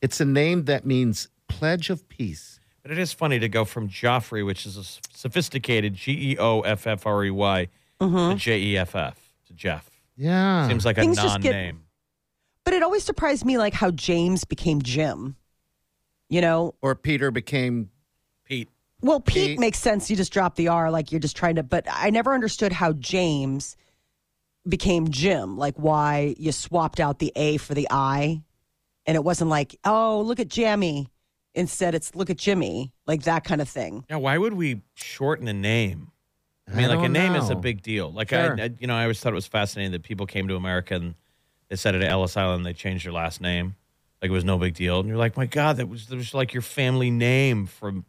it's 0.00 0.20
a 0.20 0.24
name 0.24 0.66
that 0.66 0.86
means 0.86 1.28
pledge 1.58 1.90
of 1.90 2.08
peace. 2.08 2.60
But 2.82 2.90
it 2.90 2.98
is 2.98 3.12
funny 3.12 3.38
to 3.38 3.48
go 3.48 3.64
from 3.64 3.88
Joffrey, 3.88 4.44
which 4.44 4.66
is 4.66 4.76
a 4.76 4.84
sophisticated 5.16 5.94
G 5.94 6.32
E 6.32 6.38
O 6.38 6.60
F 6.60 6.86
F 6.86 7.06
R 7.06 7.24
E 7.24 7.30
Y, 7.30 7.68
mm-hmm. 8.00 8.32
to 8.32 8.34
J 8.36 8.60
E 8.60 8.78
F 8.78 8.96
F 8.96 9.30
to 9.46 9.52
Jeff. 9.52 9.88
Yeah. 10.16 10.66
Seems 10.68 10.84
like 10.84 10.98
a 10.98 11.02
Things 11.02 11.16
just 11.16 11.40
get- 11.40 11.52
non-name. 11.52 11.84
But 12.64 12.74
it 12.74 12.82
always 12.82 13.02
surprised 13.02 13.44
me 13.44 13.58
like 13.58 13.74
how 13.74 13.90
James 13.90 14.44
became 14.44 14.82
Jim. 14.82 15.36
You 16.28 16.40
know, 16.40 16.74
or 16.80 16.94
Peter 16.94 17.30
became 17.30 17.90
Pete. 18.44 18.70
Well, 19.02 19.20
Pete, 19.20 19.50
Pete. 19.50 19.58
makes 19.58 19.78
sense. 19.78 20.08
You 20.08 20.16
just 20.16 20.32
drop 20.32 20.54
the 20.54 20.68
R, 20.68 20.90
like 20.90 21.12
you're 21.12 21.20
just 21.20 21.36
trying 21.36 21.56
to. 21.56 21.62
But 21.62 21.86
I 21.90 22.10
never 22.10 22.32
understood 22.32 22.72
how 22.72 22.94
James 22.94 23.76
became 24.66 25.10
Jim. 25.10 25.58
Like 25.58 25.76
why 25.76 26.34
you 26.38 26.50
swapped 26.52 27.00
out 27.00 27.18
the 27.18 27.32
A 27.36 27.58
for 27.58 27.74
the 27.74 27.86
I, 27.90 28.42
and 29.04 29.14
it 29.14 29.22
wasn't 29.22 29.50
like, 29.50 29.76
oh, 29.84 30.22
look 30.22 30.40
at 30.40 30.48
Jammy. 30.48 31.08
Instead, 31.54 31.94
it's 31.94 32.14
look 32.14 32.30
at 32.30 32.38
Jimmy, 32.38 32.92
like 33.06 33.22
that 33.24 33.44
kind 33.44 33.60
of 33.60 33.68
thing. 33.68 34.04
Yeah, 34.08 34.16
why 34.16 34.38
would 34.38 34.54
we 34.54 34.80
shorten 34.94 35.48
a 35.48 35.52
name? 35.52 36.12
I 36.68 36.74
mean, 36.74 36.84
I 36.86 36.88
like 36.88 36.98
a 36.98 37.02
don't 37.02 37.12
name 37.12 37.34
is 37.34 37.50
a 37.50 37.54
big 37.56 37.82
deal. 37.82 38.10
Like 38.10 38.30
Sure. 38.30 38.58
I, 38.58 38.64
I, 38.64 38.70
you 38.78 38.86
know, 38.86 38.94
I 38.94 39.02
always 39.02 39.20
thought 39.20 39.32
it 39.32 39.34
was 39.34 39.46
fascinating 39.46 39.92
that 39.92 40.02
people 40.02 40.26
came 40.26 40.48
to 40.48 40.56
America 40.56 40.94
and 40.94 41.14
they 41.68 41.76
said 41.76 41.94
it 41.94 42.02
at 42.02 42.10
Ellis 42.10 42.36
Island. 42.36 42.64
They 42.64 42.72
changed 42.72 43.04
their 43.04 43.12
last 43.12 43.40
name, 43.40 43.74
like 44.22 44.30
it 44.30 44.32
was 44.32 44.44
no 44.44 44.56
big 44.58 44.74
deal. 44.74 45.00
And 45.00 45.08
you're 45.08 45.18
like, 45.18 45.36
my 45.36 45.46
God, 45.46 45.76
that 45.78 45.88
was 45.88 46.06
that 46.06 46.16
was 46.16 46.32
like 46.32 46.54
your 46.54 46.62
family 46.62 47.10
name 47.10 47.66
from 47.66 48.06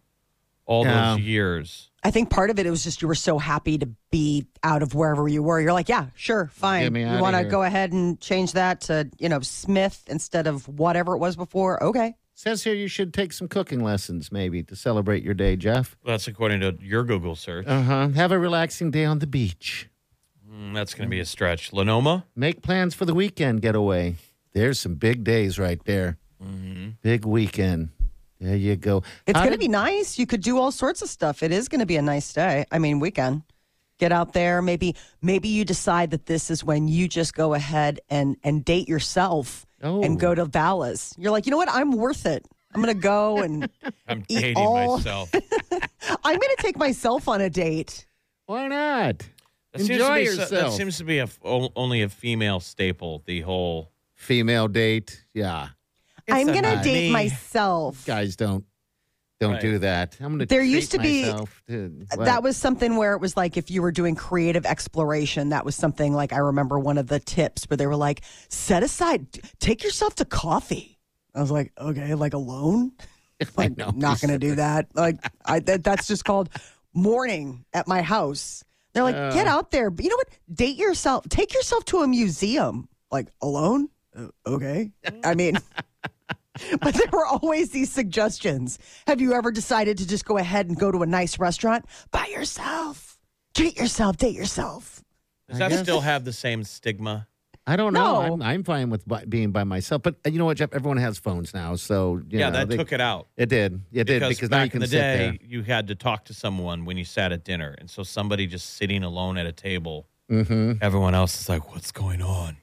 all 0.66 0.86
Yeah. 0.86 1.16
those 1.16 1.20
years. 1.24 1.90
I 2.06 2.12
think 2.12 2.30
part 2.30 2.50
of 2.50 2.60
it, 2.60 2.66
it 2.66 2.70
was 2.70 2.84
just 2.84 3.02
you 3.02 3.08
were 3.08 3.16
so 3.16 3.38
happy 3.38 3.78
to 3.78 3.88
be 4.12 4.46
out 4.62 4.84
of 4.84 4.94
wherever 4.94 5.28
you 5.28 5.42
were. 5.42 5.60
You're 5.60 5.74
like, 5.74 5.90
yeah, 5.90 6.08
sure, 6.16 6.50
fine. 6.54 6.84
Get 6.84 6.92
me 6.94 7.02
You 7.02 7.22
want 7.22 7.36
to 7.36 7.44
go 7.46 7.64
ahead 7.64 7.92
and 7.94 8.20
change 8.20 8.54
that 8.54 8.82
to, 8.82 9.10
you 9.20 9.30
know, 9.30 9.40
Smith 9.42 10.04
instead 10.08 10.46
of 10.48 10.68
whatever 10.68 11.16
it 11.16 11.20
was 11.20 11.36
before? 11.36 11.82
Okay. 11.84 12.16
Says 12.36 12.64
here 12.64 12.74
you 12.74 12.88
should 12.88 13.14
take 13.14 13.32
some 13.32 13.48
cooking 13.48 13.84
lessons 13.84 14.32
maybe 14.32 14.64
to 14.64 14.76
celebrate 14.76 15.24
your 15.24 15.34
day, 15.36 15.56
Jeff. 15.56 15.96
That's 16.06 16.28
according 16.28 16.62
to 16.62 16.76
your 16.82 17.04
Google 17.04 17.36
search. 17.36 17.68
Uh 17.68 17.82
huh. 17.84 18.08
Have 18.10 18.32
a 18.32 18.40
relaxing 18.40 18.90
day 18.92 19.06
on 19.06 19.20
the 19.20 19.28
beach. 19.28 19.88
Mm, 20.52 20.74
that's 20.74 20.94
going 20.94 21.08
to 21.08 21.12
be 21.12 21.20
a 21.20 21.26
stretch. 21.26 21.72
Lenoma. 21.72 22.26
Make 22.36 22.62
plans 22.64 22.96
for 22.96 23.06
the 23.06 23.14
weekend 23.14 23.62
getaway. 23.62 24.16
There's 24.54 24.80
some 24.80 24.96
big 24.96 25.24
days 25.24 25.58
right 25.60 25.84
there. 25.86 26.18
Big 27.02 27.24
weekend. 27.24 27.90
There 28.42 28.56
you 28.58 28.76
go. 28.76 29.04
It's 29.26 29.38
How 29.38 29.44
going 29.46 29.54
to 29.54 29.58
did- 29.58 29.64
be 29.66 29.70
nice. 29.70 30.20
You 30.20 30.26
could 30.26 30.42
do 30.42 30.58
all 30.60 30.72
sorts 30.72 31.02
of 31.02 31.08
stuff. 31.10 31.42
It 31.44 31.52
is 31.54 31.70
going 31.70 31.80
to 31.80 31.86
be 31.86 31.96
a 31.96 32.02
nice 32.02 32.34
day. 32.34 32.66
I 32.72 32.80
mean, 32.80 33.00
weekend. 33.00 33.44
Get 34.04 34.12
out 34.12 34.34
there. 34.34 34.62
Maybe 34.62 34.98
maybe 35.22 35.48
you 35.48 35.64
decide 35.64 36.12
that 36.12 36.26
this 36.26 36.52
is 36.52 36.62
when 36.62 36.90
you 36.90 37.08
just 37.08 37.34
go 37.34 37.54
ahead 37.54 38.02
and 38.10 38.36
and 38.44 38.66
date 38.66 38.90
yourself 38.90 39.66
Oh. 39.82 40.04
and 40.04 40.20
go 40.20 40.36
to 40.36 40.44
Vallis. 40.44 41.14
You're 41.18 41.32
like, 41.32 41.46
you 41.46 41.52
know 41.52 41.58
what? 41.58 41.70
I'm 41.72 41.92
worth 41.94 42.26
it. 42.26 42.46
I'm 42.76 42.82
going 42.82 42.94
to 42.94 43.02
go 43.02 43.38
and 43.38 43.70
I'm 44.10 44.26
Eat 44.28 44.40
dating 44.42 44.58
all- 44.58 44.98
myself. 44.98 45.32
I'm 46.26 46.36
going 46.38 46.56
to 46.58 46.58
take 46.60 46.76
myself 46.78 47.30
on 47.30 47.40
a 47.40 47.50
date. 47.50 48.06
Why 48.46 48.68
not? 48.68 49.20
That 49.72 49.78
seems 49.78 49.88
to 49.88 49.94
Enjoy 49.94 50.20
be 50.20 50.26
so- 50.26 50.36
that 50.36 50.52
yourself. 50.52 50.74
seems 50.76 50.98
to 50.98 51.06
be 51.06 51.20
a, 51.20 51.30
o- 51.46 51.70
only 51.78 52.02
a 52.02 52.10
female 52.10 52.60
staple. 52.60 53.24
The 53.26 53.40
whole 53.40 53.90
Female 54.16 54.68
date. 54.68 55.24
Yeah. 55.34 55.70
I'm 56.30 56.48
going 56.48 56.64
to 56.64 56.82
date 56.84 57.08
Me. 57.08 57.12
myself. 57.12 58.06
Guys 58.06 58.36
don't 58.36 58.66
don't 59.44 59.54
Right. 59.54 59.62
do 59.62 59.80
that. 59.80 60.18
I'm 60.20 60.32
gonna 60.34 60.46
There 60.46 60.62
treat 60.62 60.72
used 60.72 60.92
to 60.92 61.00
be- 61.00 61.24
to- 61.68 62.06
That 62.18 62.42
was 62.44 62.58
something 62.58 62.96
where 62.96 63.14
it 63.14 63.22
was 63.22 63.38
like 63.38 63.58
if 63.58 63.70
you 63.70 63.82
were 63.82 63.92
doing 63.92 64.16
creative 64.16 64.66
exploration, 64.66 65.50
that 65.50 65.66
was 65.66 65.76
something 65.76 66.14
like 66.14 66.34
I 66.34 66.38
remember 66.38 66.80
one 66.80 66.98
of 66.98 67.08
the 67.08 67.20
tips 67.20 67.66
where 67.70 67.78
they 67.78 67.88
were 67.88 67.96
like, 67.96 68.22
set 68.50 68.84
aside, 68.84 69.28
take 69.60 69.84
yourself 69.84 70.16
to 70.16 70.26
coffee. 70.26 71.00
I 71.36 71.42
was 71.42 71.52
like, 71.52 71.72
okay, 71.78 72.16
like 72.16 72.34
alone? 72.34 72.92
Like, 73.58 73.76
know. 73.76 73.92
not 73.94 74.22
going 74.22 74.32
to 74.32 74.38
do 74.40 74.56
that. 74.56 74.88
Like, 74.96 75.18
I, 75.44 75.60
that, 75.60 75.84
that's 75.84 76.08
just 76.08 76.24
called 76.24 76.48
morning 76.94 77.66
at 77.74 77.88
my 77.90 78.02
house. 78.02 78.64
They're 78.94 79.04
like, 79.04 79.34
get 79.34 79.48
out 79.48 79.72
there. 79.72 79.90
But 79.90 80.06
you 80.06 80.10
know 80.12 80.16
what? 80.16 80.30
Date 80.54 80.78
yourself. 80.78 81.28
Take 81.28 81.54
yourself 81.54 81.84
to 81.86 81.98
a 82.04 82.08
museum. 82.08 82.88
Like, 83.12 83.28
alone? 83.42 83.90
Uh, 84.18 84.28
okay. 84.48 84.92
I 85.26 85.34
mean, 85.36 85.58
but 86.82 86.94
there 86.94 87.10
were 87.12 87.26
always 87.26 87.72
these 87.72 87.92
suggestions. 87.92 88.80
Have 89.08 89.20
you 89.22 89.34
ever 89.34 89.52
decided 89.52 89.98
to 90.00 90.08
just 90.08 90.26
go 90.26 90.38
ahead 90.38 90.68
and 90.68 90.78
go 90.80 90.92
to 90.92 91.02
a 91.02 91.06
nice 91.08 91.40
restaurant 91.40 91.86
by 92.12 92.28
yourself? 92.28 93.18
Treat 93.56 93.78
yourself, 93.78 94.18
date 94.18 94.36
yourself. 94.36 95.04
does 95.48 95.58
I 95.58 95.60
that 95.66 95.70
guess- 95.76 95.84
still 95.84 96.02
have 96.02 96.26
the 96.26 96.34
same 96.34 96.64
stigma? 96.64 97.28
I 97.66 97.78
don't 97.78 97.94
know. 97.94 98.22
No. 98.28 98.34
I'm, 98.34 98.42
I'm 98.42 98.64
fine 98.66 98.90
with 98.90 99.08
bi- 99.08 99.24
being 99.24 99.52
by 99.52 99.64
myself. 99.64 100.02
But 100.04 100.16
uh, 100.26 100.30
you 100.30 100.38
know 100.38 100.44
what, 100.44 100.58
Jeff? 100.58 100.74
Everyone 100.74 100.98
has 100.98 101.18
phones 101.18 101.54
now, 101.54 101.76
so 101.76 102.18
you 102.30 102.40
yeah, 102.40 102.50
know, 102.50 102.58
that 102.58 102.68
they- 102.68 102.76
took 102.76 102.92
it 102.92 103.00
out. 103.00 103.28
It 103.38 103.48
did. 103.48 103.80
It 103.94 104.04
did 104.04 104.20
because 104.20 104.36
because 104.36 104.50
now 104.50 104.58
back 104.58 104.66
you 104.66 104.70
can 104.72 104.78
in 104.80 104.82
the 104.82 104.88
sit 104.88 104.98
day, 105.00 105.18
there. 105.18 105.38
you 105.42 105.62
had 105.64 105.88
to 105.88 105.96
talk 105.96 106.26
to 106.26 106.34
someone 106.34 106.84
when 106.84 106.98
you 106.98 107.06
sat 107.06 107.32
at 107.32 107.46
dinner, 107.46 107.74
and 107.80 107.90
so 107.90 108.04
somebody 108.04 108.48
just 108.48 108.72
sitting 108.76 109.02
alone 109.04 109.38
at 109.38 109.46
a 109.46 109.54
table, 109.54 110.08
Mm-hmm. 110.30 110.74
everyone 110.82 111.16
else 111.16 111.40
is 111.40 111.48
like, 111.48 111.72
"What's 111.74 111.94
going 111.94 112.22
on?" 112.22 112.58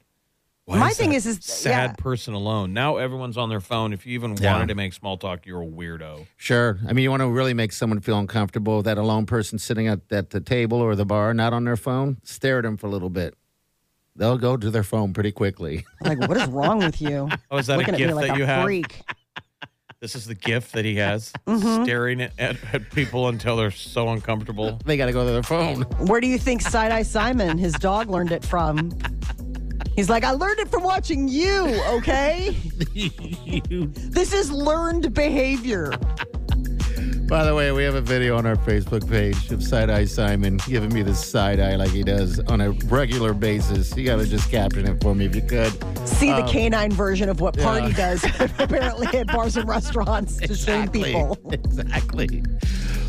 Why 0.70 0.78
My 0.78 0.88
is 0.90 0.96
thing 0.96 1.10
that 1.10 1.16
is- 1.16 1.26
is- 1.26 1.38
sad 1.44 1.90
yeah. 1.90 1.94
person 1.98 2.32
alone. 2.34 2.72
Now 2.72 2.96
everyone's 2.98 3.36
on 3.36 3.48
their 3.48 3.60
phone. 3.60 3.92
If 3.92 4.06
you 4.06 4.14
even 4.14 4.36
Yeah. 4.36 4.52
wanted 4.52 4.68
to 4.68 4.76
make 4.76 4.92
small 4.92 5.16
talk, 5.18 5.44
you're 5.44 5.62
a 5.62 5.66
weirdo. 5.66 6.26
Sure. 6.36 6.78
I 6.88 6.92
mean, 6.92 7.02
you 7.02 7.10
want 7.10 7.22
to 7.22 7.28
really 7.28 7.54
make 7.54 7.72
someone 7.72 8.00
feel 8.00 8.18
uncomfortable. 8.18 8.80
That 8.82 8.96
alone 8.96 9.26
person 9.26 9.58
sitting 9.58 9.88
at, 9.88 10.00
at 10.12 10.30
the 10.30 10.40
table 10.40 10.78
or 10.78 10.94
the 10.94 11.04
bar, 11.04 11.34
not 11.34 11.52
on 11.52 11.64
their 11.64 11.76
phone, 11.76 12.18
stare 12.22 12.58
at 12.58 12.62
them 12.62 12.76
for 12.76 12.86
a 12.86 12.90
little 12.90 13.10
bit. 13.10 13.34
They'll 14.14 14.38
go 14.38 14.56
to 14.56 14.70
their 14.70 14.82
phone 14.84 15.12
pretty 15.12 15.32
quickly. 15.32 15.84
Like, 16.02 16.20
what 16.20 16.36
is 16.36 16.46
wrong 16.48 16.78
with 16.78 17.00
you? 17.00 17.28
Oh, 17.50 17.58
is 17.58 17.66
that 17.66 17.78
Looking 17.78 17.94
a 17.94 17.96
at 17.96 18.00
me 18.00 18.06
gift 18.06 18.14
like 18.16 18.26
that 18.28 18.36
a 18.36 18.38
you 18.38 18.44
have? 18.44 18.62
freak. 18.64 19.02
This 20.00 20.14
is 20.14 20.24
the 20.26 20.34
gift 20.34 20.72
that 20.72 20.84
he 20.86 20.96
has, 20.96 21.32
Mm-hmm. 21.46 21.84
staring 21.84 22.22
at, 22.22 22.32
at, 22.38 22.56
at 22.72 22.90
people 22.90 23.28
until 23.28 23.56
they're 23.56 23.70
so 23.70 24.08
uncomfortable. 24.08 24.78
they 24.86 24.96
got 24.96 25.06
to 25.06 25.12
go 25.12 25.26
to 25.26 25.30
their 25.32 25.42
phone. 25.42 25.82
Where 26.06 26.20
do 26.22 26.26
you 26.26 26.38
think 26.38 26.62
Side 26.62 26.90
Eye 26.90 27.02
Simon, 27.02 27.58
his 27.58 27.74
dog, 27.74 28.08
learned 28.08 28.32
it 28.32 28.44
from? 28.44 28.90
He's 29.96 30.08
like, 30.08 30.24
I 30.24 30.30
learned 30.30 30.60
it 30.60 30.68
from 30.68 30.82
watching 30.82 31.28
you, 31.28 31.80
okay? 31.88 32.56
you. 32.94 33.10
This 33.94 34.32
is 34.32 34.50
learned 34.50 35.12
behavior. 35.14 35.92
By 37.28 37.44
the 37.44 37.54
way, 37.54 37.70
we 37.70 37.84
have 37.84 37.94
a 37.94 38.00
video 38.00 38.36
on 38.36 38.44
our 38.44 38.56
Facebook 38.56 39.08
page 39.08 39.52
of 39.52 39.62
Side 39.62 39.88
Eye 39.88 40.04
Simon 40.04 40.56
giving 40.66 40.92
me 40.92 41.02
the 41.02 41.14
side 41.14 41.60
eye 41.60 41.76
like 41.76 41.90
he 41.90 42.02
does 42.02 42.40
on 42.40 42.60
a 42.60 42.72
regular 42.86 43.32
basis. 43.34 43.96
You 43.96 44.04
got 44.04 44.16
to 44.16 44.26
just 44.26 44.50
caption 44.50 44.84
it 44.88 45.00
for 45.00 45.14
me 45.14 45.26
if 45.26 45.36
you 45.36 45.42
could. 45.42 45.72
See 46.08 46.32
the 46.32 46.42
canine 46.50 46.90
version 46.90 47.28
of 47.28 47.40
what 47.40 47.56
Party 47.56 47.84
Um, 47.86 47.90
yeah. 47.92 47.96
does 48.16 48.24
apparently 48.58 49.06
at 49.16 49.28
bars 49.28 49.56
and 49.56 49.68
restaurants 49.68 50.38
to 50.38 50.54
shame 50.56 50.88
people. 50.88 51.38
Exactly. 51.52 52.42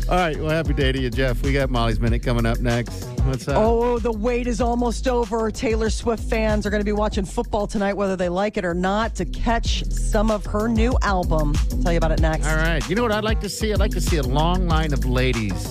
All 0.08 0.16
right. 0.16 0.36
Well, 0.38 0.50
happy 0.50 0.74
day 0.74 0.92
to 0.92 1.00
you, 1.00 1.10
Jeff. 1.10 1.42
We 1.42 1.52
got 1.52 1.70
Molly's 1.70 2.00
Minute 2.00 2.22
coming 2.22 2.44
up 2.44 2.58
next. 2.58 3.04
What's 3.20 3.46
up? 3.48 3.56
Oh, 3.56 3.98
the 3.98 4.12
wait 4.12 4.46
is 4.46 4.60
almost 4.60 5.06
over. 5.06 5.50
Taylor 5.50 5.90
Swift 5.90 6.24
fans 6.24 6.66
are 6.66 6.70
going 6.70 6.80
to 6.80 6.84
be 6.84 6.92
watching 6.92 7.24
football 7.24 7.66
tonight, 7.66 7.94
whether 7.94 8.16
they 8.16 8.28
like 8.28 8.56
it 8.56 8.64
or 8.64 8.74
not, 8.74 9.14
to 9.14 9.24
catch 9.24 9.84
some 9.84 10.30
of 10.30 10.44
her 10.46 10.68
new 10.68 10.98
album. 11.02 11.54
tell 11.82 11.92
you 11.92 11.98
about 11.98 12.10
it 12.10 12.20
next. 12.20 12.46
All 12.46 12.56
right. 12.56 12.86
You 12.88 12.96
know 12.96 13.02
what 13.02 13.12
I'd 13.12 13.24
like 13.24 13.40
to 13.40 13.48
see? 13.48 13.72
I'd 13.72 13.78
like 13.78 13.92
to 13.92 14.00
see 14.00 14.16
a 14.16 14.22
long 14.22 14.66
line 14.66 14.92
of 14.92 15.04
ladies 15.04 15.68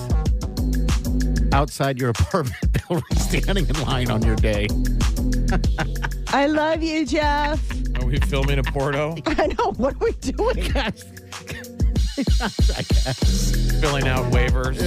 outside 1.54 2.00
your 2.00 2.10
apartment 2.17 2.88
building 2.88 3.04
standing 3.17 3.67
in 3.67 3.82
line 3.82 4.10
on 4.10 4.24
your 4.24 4.38
day. 4.38 4.67
I 6.30 6.48
love 6.48 6.82
you, 6.82 7.06
Jeff. 7.06 7.62
Are 8.00 8.06
we 8.06 8.17
filming 8.22 8.60
a 8.60 8.63
Porto? 8.63 9.17
I 9.26 9.48
know. 9.48 9.74
What 9.74 9.96
are 9.96 10.06
we 10.06 10.12
doing? 10.13 10.72
Filling 13.80 14.08
out 14.08 14.32
waivers? 14.32 14.78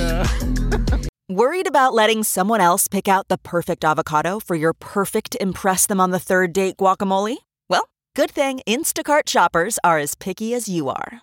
Worried 1.28 1.66
about 1.66 1.94
letting 1.94 2.22
someone 2.22 2.60
else 2.60 2.86
pick 2.86 3.08
out 3.08 3.28
the 3.28 3.38
perfect 3.38 3.84
avocado 3.84 4.40
for 4.40 4.56
your 4.56 4.74
perfect 4.74 5.36
Impress 5.40 5.86
Them 5.86 6.00
on 6.00 6.10
the 6.10 6.18
Third 6.18 6.52
Date 6.52 6.76
guacamole? 6.76 7.36
Well, 7.68 7.88
good 8.14 8.30
thing 8.30 8.60
Instacart 8.66 9.28
shoppers 9.28 9.78
are 9.82 9.98
as 9.98 10.14
picky 10.14 10.52
as 10.52 10.68
you 10.68 10.90
are. 10.90 11.22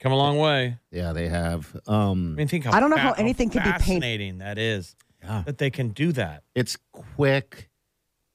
come 0.00 0.12
a 0.12 0.16
long 0.16 0.38
way. 0.38 0.78
Yeah, 0.90 1.12
they 1.12 1.28
have. 1.28 1.74
I 1.86 2.10
Um, 2.10 2.34
mean, 2.36 2.48
think 2.48 2.64
how 2.64 2.72
I 2.72 2.80
don't 2.80 2.90
know 2.90 2.96
fa- 2.96 3.02
how 3.02 3.12
anything 3.12 3.50
could 3.50 3.62
be 3.64 3.70
pain- 3.70 3.78
fascinating 3.80 4.38
that 4.38 4.58
is 4.58 4.94
Yeah. 5.22 5.42
that 5.46 5.58
they 5.58 5.70
can 5.70 5.88
do 5.90 6.12
that. 6.12 6.42
it's 6.54 6.76
quick. 6.92 7.68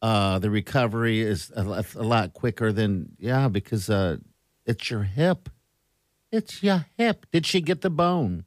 Uh, 0.01 0.37
the 0.39 0.49
recovery 0.49 1.21
is 1.21 1.49
a, 1.55 1.85
a 1.95 2.03
lot 2.03 2.33
quicker 2.33 2.73
than 2.73 3.15
yeah, 3.19 3.47
because 3.47 3.89
uh, 3.89 4.17
it's 4.65 4.91
your 4.91 5.03
hip. 5.03 5.47
It's 6.31 6.61
your 6.61 6.85
hip. 6.97 7.25
Did 7.31 7.45
she 7.45 7.61
get 7.61 7.81
the 7.81 7.89
bone? 7.89 8.43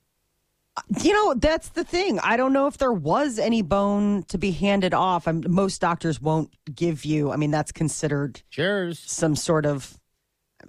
You 1.02 1.14
know, 1.14 1.33
that's 1.33 1.70
the 1.70 1.85
thing. 1.85 2.18
I 2.20 2.37
don't 2.37 2.52
know 2.52 2.66
if 2.66 2.76
there 2.76 2.92
was 2.92 3.38
any 3.38 3.62
bone 3.62 4.24
to 4.24 4.37
be 4.37 4.50
handed 4.50 4.92
off. 4.92 5.26
I'm, 5.26 5.42
most 5.48 5.81
doctors 5.81 6.20
won't 6.20 6.52
give 6.74 7.07
you, 7.07 7.33
I 7.33 7.37
mean, 7.37 7.50
that's 7.50 7.72
considered 7.72 8.42
Cheers. 8.50 8.98
some 8.98 9.35
sort 9.37 9.64
of, 9.64 9.98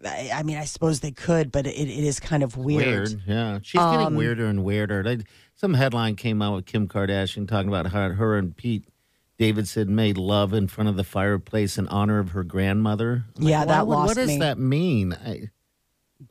I, 0.05 0.31
I 0.33 0.43
mean, 0.43 0.57
I 0.57 0.65
suppose 0.65 0.99
they 0.99 1.11
could, 1.11 1.51
but 1.51 1.65
it, 1.67 1.71
it 1.77 2.03
is 2.03 2.19
kind 2.19 2.43
of 2.43 2.57
weird. 2.57 3.21
Yeah, 3.27 3.59
she's 3.61 3.79
Um, 3.81 3.97
getting 3.99 4.17
weirder 4.17 4.45
and 4.45 4.63
weirder. 4.63 5.03
They, 5.03 5.23
some 5.55 5.73
headline 5.73 6.15
came 6.15 6.41
out 6.41 6.55
with 6.55 6.65
Kim 6.65 6.87
Kardashian 6.87 7.47
talking 7.47 7.67
about 7.69 7.87
how 7.87 8.09
her 8.09 8.37
and 8.37 8.55
Pete 8.55 8.85
Davidson 9.37 9.95
made 9.95 10.17
love 10.17 10.53
in 10.53 10.67
front 10.67 10.89
of 10.89 10.95
the 10.97 11.03
fireplace 11.03 11.77
in 11.77 11.87
honor 11.89 12.19
of 12.19 12.31
her 12.31 12.43
grandmother. 12.43 13.25
I'm 13.37 13.43
Yeah, 13.43 13.59
why 13.59 13.65
that 13.65 13.87
would- 13.87 13.93
lost 13.95 14.07
What 14.09 14.15
does 14.17 14.27
me. 14.29 14.39
that 14.39 14.57
mean? 14.59 15.13
I, 15.13 15.49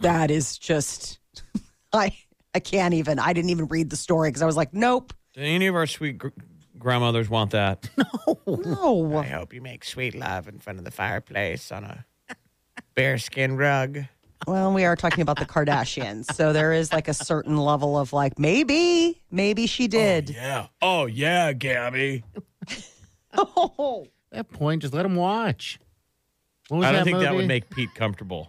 That 0.01 0.31
is 0.31 0.59
just, 0.59 1.19
I, 1.93 2.17
I 2.55 2.61
can't 2.61 2.95
even, 2.95 3.19
I 3.19 3.33
didn't 3.33 3.51
even 3.51 3.67
read 3.67 3.91
the 3.91 3.97
story 3.97 4.29
because 4.31 4.43
I 4.43 4.47
was 4.47 4.57
like, 4.57 4.73
nope, 4.75 5.13
Do 5.35 5.41
any 5.43 5.67
of 5.69 5.75
our 5.75 5.87
sweet 5.87 6.19
gr- 6.19 6.29
grandmothers 6.79 7.29
want 7.29 7.53
that? 7.53 7.89
no, 8.47 9.05
no. 9.07 9.19
I 9.19 9.27
hope 9.27 9.53
you 9.55 9.61
make 9.61 9.85
sweet 9.85 10.15
love 10.15 10.49
in 10.49 10.59
front 10.59 10.79
of 10.79 10.85
the 10.85 10.91
fireplace 10.91 11.71
on 11.71 11.85
a 11.85 12.05
bearskin 12.97 13.57
rug. 13.57 14.01
Well, 14.47 14.73
we 14.73 14.85
are 14.85 14.97
talking 14.97 15.23
about 15.23 15.39
the 15.39 15.47
Kardashians. 15.47 16.33
So 16.35 16.53
there 16.53 16.73
is 16.73 16.93
like 16.93 17.09
a 17.09 17.15
certain 17.15 17.57
level 17.57 17.99
of 17.99 18.13
like, 18.13 18.39
maybe, 18.39 19.23
maybe 19.31 19.67
she 19.67 19.89
did. 19.89 20.31
Yeah. 20.31 20.67
Oh 20.83 21.07
yeah, 21.07 21.53
Gabby. 21.53 22.25
Oh, 23.39 24.07
that 24.33 24.51
point, 24.51 24.81
just 24.81 24.95
let 24.95 25.05
him 25.05 25.15
watch. 25.15 25.79
I 26.71 26.75
don't 26.75 26.83
that 26.95 27.05
think 27.05 27.19
that 27.19 27.35
would 27.35 27.47
make 27.47 27.69
Pete 27.69 27.95
comfortable. 27.95 28.49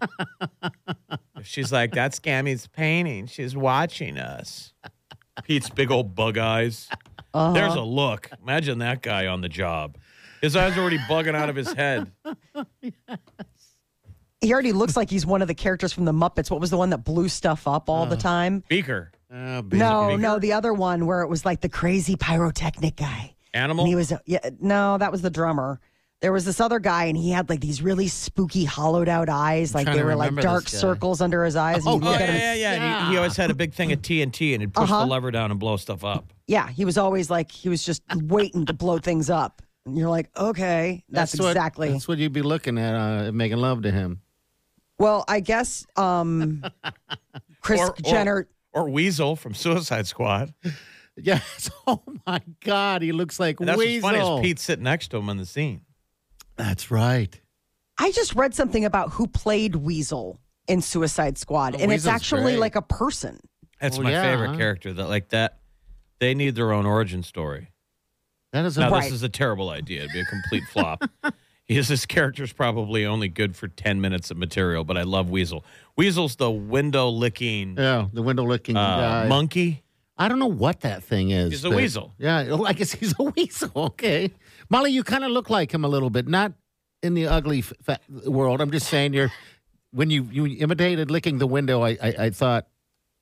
she's 1.44 1.74
like, 1.74 1.92
"That's 1.92 2.20
Gammy's 2.20 2.68
painting. 2.68 3.28
She's 3.28 3.54
watching 3.54 4.18
us." 4.18 4.72
Pete's 5.44 5.70
big 5.70 5.92
old 5.92 6.16
bug 6.16 6.38
eyes. 6.38 6.88
Uh-huh. 7.34 7.52
There's 7.52 7.76
a 7.76 7.82
look. 7.82 8.30
Imagine 8.42 8.80
that 8.80 9.02
guy 9.02 9.28
on 9.28 9.42
the 9.42 9.50
job. 9.50 9.98
His 10.42 10.56
eyes 10.56 10.78
are 10.78 10.82
already 10.82 11.00
bugging 11.00 11.36
out 11.36 11.50
of 11.50 11.56
his 11.56 11.74
head. 11.74 12.12
he 14.42 14.54
already 14.54 14.72
looks 14.72 14.96
like 14.96 15.10
he's 15.10 15.26
one 15.26 15.42
of 15.42 15.48
the 15.48 15.56
characters 15.56 15.94
from 15.94 16.06
the 16.06 16.12
Muppets. 16.14 16.50
What 16.52 16.60
was 16.62 16.70
the 16.70 16.78
one 16.78 16.90
that 16.92 17.00
blew 17.04 17.28
stuff 17.30 17.68
up 17.68 17.90
all 17.90 18.06
the 18.06 18.18
time? 18.18 18.64
Beaker. 18.70 19.12
Busy 19.30 19.40
No, 19.78 20.08
beaker. 20.10 20.18
no, 20.22 20.40
the 20.40 20.54
other 20.54 20.74
one 20.74 21.06
where 21.06 21.22
it 21.22 21.28
was 21.28 21.44
like 21.46 21.62
the 21.62 21.70
crazy 21.70 22.16
pyrotechnic 22.16 22.96
guy. 22.96 23.36
Animal. 23.54 23.84
And 23.86 23.90
he 23.90 23.96
was, 23.96 24.14
yeah, 24.26 24.40
no, 24.62 24.98
that 24.98 25.12
was 25.12 25.22
the 25.22 25.30
drummer. 25.30 25.80
There 26.22 26.32
was 26.32 26.46
this 26.46 26.60
other 26.60 26.80
guy, 26.80 27.06
and 27.06 27.16
he 27.18 27.30
had 27.30 27.48
like 27.50 27.60
these 27.60 27.82
really 27.82 28.08
spooky, 28.08 28.64
hollowed 28.66 29.08
out 29.10 29.30
eyes, 29.30 29.76
like 29.76 29.86
they 29.86 30.02
were 30.04 30.16
like 30.16 30.34
dark 30.36 30.68
circles 30.68 31.22
under 31.22 31.44
his 31.44 31.56
eyes. 31.56 31.78
And 31.86 31.88
Oh, 31.88 31.94
you 31.96 32.00
look 32.02 32.20
yeah, 32.20 32.26
at 32.26 32.30
him, 32.30 32.40
yeah, 32.42 32.54
yeah, 32.54 32.74
yeah. 32.76 33.06
He, 33.06 33.12
he 33.12 33.18
always 33.18 33.36
had 33.38 33.52
a 33.52 33.54
big 33.56 33.74
thing 33.74 33.92
of 33.92 34.02
TNT 34.02 34.54
and 34.54 34.62
he'd 34.62 34.74
push 34.74 34.90
Uh-huh. 34.90 35.02
the 35.02 35.06
lever 35.12 35.30
down 35.32 35.52
and 35.52 35.60
blow 35.60 35.78
stuff 35.78 36.04
up. 36.04 36.32
yeah, 36.48 36.70
he 36.70 36.86
was 36.86 36.98
always 36.98 37.30
like 37.30 37.52
he 37.52 37.70
was 37.70 37.84
just 37.84 38.02
waiting 38.16 38.66
to 38.66 38.74
blow 38.74 38.98
things 38.98 39.30
up. 39.30 39.62
And 39.86 39.96
you're 39.98 40.10
like, 40.10 40.30
okay, 40.38 41.04
that's, 41.10 41.40
what- 41.40 41.50
exactly. 41.50 41.92
That's 41.92 42.08
what 42.08 42.18
you'd 42.18 42.34
be 42.34 42.42
looking 42.42 42.78
at, 42.80 42.96
uh, 42.96 43.32
making 43.32 43.58
love 43.58 43.84
to 43.84 43.92
him. 43.92 44.22
Well, 45.00 45.24
I 45.28 45.40
guess 45.40 45.86
um, 45.96 46.64
Kris 47.62 47.80
Or- 47.82 47.92
or- 47.92 47.96
Jenner. 48.04 48.48
Or 48.74 48.90
Weasel 48.90 49.36
from 49.36 49.54
Suicide 49.54 50.08
Squad. 50.08 50.54
Yes. 51.20 51.72
Oh 51.88 52.04
my 52.28 52.42
God, 52.64 53.02
he 53.02 53.12
looks 53.12 53.40
like 53.40 53.60
And 53.60 53.68
that's 53.68 53.80
Weasel. 53.80 54.08
what's 54.08 54.20
funny 54.20 54.36
is 54.36 54.42
Pete 54.44 54.60
sitting 54.60 54.84
next 54.84 55.08
to 55.08 55.18
him 55.18 55.30
on 55.30 55.38
the 55.38 55.48
scene. 55.48 55.82
That's 56.58 56.92
right. 56.92 57.42
I 57.98 58.12
just 58.12 58.36
read 58.36 58.54
something 58.54 58.86
about 58.86 59.14
who 59.14 59.26
played 59.26 59.78
Weasel 59.78 60.40
in 60.68 60.80
Suicide 60.80 61.40
Squad, 61.40 61.74
Oh, 61.76 61.80
and 61.80 61.92
it's 61.92 62.06
actually 62.06 62.44
great. 62.44 62.60
like 62.60 62.76
a 62.76 62.84
person. 62.84 63.40
That's 63.82 63.98
Oh, 63.98 64.04
my 64.04 64.12
yeah, 64.12 64.22
favorite 64.22 64.50
huh? 64.50 64.58
character. 64.58 64.94
That 64.94 65.10
like 65.10 65.30
that. 65.30 65.58
They 66.20 66.36
need 66.36 66.54
their 66.54 66.72
own 66.72 66.86
origin 66.86 67.24
story. 67.24 67.72
That 68.54 68.66
is 68.66 68.78
a 68.78 68.82
Now 68.82 68.92
Right. 68.92 69.04
this 69.06 69.12
is 69.14 69.24
a 69.24 69.30
terrible 69.30 69.72
idea. 69.72 70.02
It'd 70.02 70.12
be 70.14 70.20
a 70.20 70.26
complete 70.26 70.66
flop. 70.72 71.04
His 71.68 71.90
this 71.90 72.06
character's 72.06 72.54
probably 72.54 73.06
only 73.06 73.28
good 73.28 73.56
for 73.56 73.68
ten 73.68 74.00
minutes 74.00 74.32
of 74.32 74.38
material, 74.38 74.84
but 74.86 74.98
I 74.98 75.04
love 75.04 75.30
Weasel. 75.30 75.66
Weasel's 75.98 76.38
the 76.38 76.50
window 76.50 77.10
licking 77.10 77.76
yeah, 77.78 78.08
the 78.14 78.22
window 78.22 78.44
licking 78.44 78.78
uh, 78.78 78.98
guy. 78.98 79.28
monkey. 79.28 79.84
I 80.18 80.30
don't 80.30 80.40
know 80.40 80.48
what 80.48 80.82
that 80.82 81.04
thing 81.04 81.30
is. 81.32 81.52
He's 81.52 81.66
a 81.66 81.70
but- 81.70 81.76
weasel. 81.76 82.14
Yeah, 82.18 82.56
I 82.66 82.74
guess 82.74 82.92
he's 83.00 83.14
a 83.20 83.24
weasel. 83.24 83.72
Okay, 83.76 84.32
Molly, 84.70 84.92
you 84.92 85.04
kind 85.04 85.24
of 85.26 85.32
look 85.32 85.50
like 85.50 85.74
him 85.74 85.84
a 85.84 85.88
little 85.90 86.10
bit. 86.10 86.28
Not 86.28 86.54
in 87.04 87.14
the 87.14 87.28
ugly 87.28 87.60
f- 87.60 87.74
fa- 87.84 88.00
world. 88.30 88.62
I'm 88.62 88.72
just 88.72 88.88
saying 88.88 89.14
you're 89.14 89.32
when 89.92 90.10
you 90.10 90.24
you 90.32 90.46
imitated 90.60 91.12
licking 91.12 91.38
the 91.38 91.48
window. 91.48 91.84
I 91.84 91.98
I, 92.02 92.16
I 92.20 92.30
thought 92.30 92.68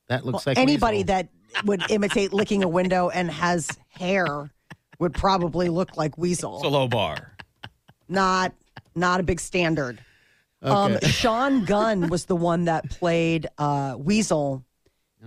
that 0.08 0.24
looks 0.24 0.46
like 0.46 0.58
Anybody 0.60 0.98
Weasel. 0.98 1.08
that 1.08 1.30
would 1.66 1.82
imitate 1.90 2.32
licking 2.32 2.64
a 2.64 2.68
window 2.70 3.10
and 3.10 3.32
has 3.32 3.70
hair 3.90 4.52
would 5.00 5.14
probably 5.16 5.68
look 5.70 5.98
like 5.98 6.16
Weasel. 6.18 6.58
It's 6.58 6.66
a 6.66 6.70
low 6.70 6.88
bar. 6.88 7.32
Not 8.08 8.54
not 8.96 9.20
a 9.20 9.24
big 9.24 9.40
standard. 9.40 10.00
Um, 10.62 10.98
Sean 11.04 11.66
Gunn 11.66 12.10
was 12.10 12.26
the 12.26 12.36
one 12.36 12.66
that 12.66 12.90
played 12.90 13.48
uh, 13.58 13.96
Weasel. 13.98 14.64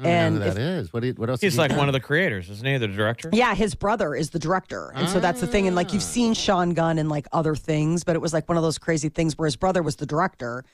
I 0.01 0.03
don't 0.03 0.03
know 0.05 0.09
and 0.11 0.35
who 0.35 0.41
that 0.41 0.49
if- 0.51 0.59
is. 0.59 0.93
What, 0.93 1.01
do 1.01 1.07
you- 1.09 1.13
what 1.15 1.29
else? 1.29 1.41
He's 1.41 1.59
like 1.59 1.71
done? 1.71 1.79
one 1.79 1.89
of 1.89 1.93
the 1.93 2.01
creators, 2.01 2.49
isn't 2.51 2.65
he? 2.67 2.77
The 2.79 2.87
director. 2.89 3.31
Yeah, 3.33 3.55
his 3.55 3.75
brother 3.75 4.15
is 4.15 4.31
the 4.31 4.39
director. 4.39 4.93
And 4.95 5.09
so 5.09 5.19
that's 5.21 5.41
the 5.41 5.47
thing. 5.47 5.67
And 5.67 5.75
like 5.77 5.93
you've 5.93 6.03
seen 6.05 6.35
Sean 6.35 6.71
Gunn 6.71 6.99
in 6.99 7.09
like 7.09 7.27
other 7.33 7.55
things, 7.57 8.05
but 8.05 8.15
it 8.15 8.21
was 8.21 8.33
like 8.33 8.49
one 8.49 8.57
of 8.57 8.63
those 8.63 8.79
crazy 8.79 9.09
things 9.09 9.37
where 9.37 9.47
his 9.47 9.57
brother 9.57 9.83
was 9.83 9.97
the 9.97 10.07
director 10.07 10.65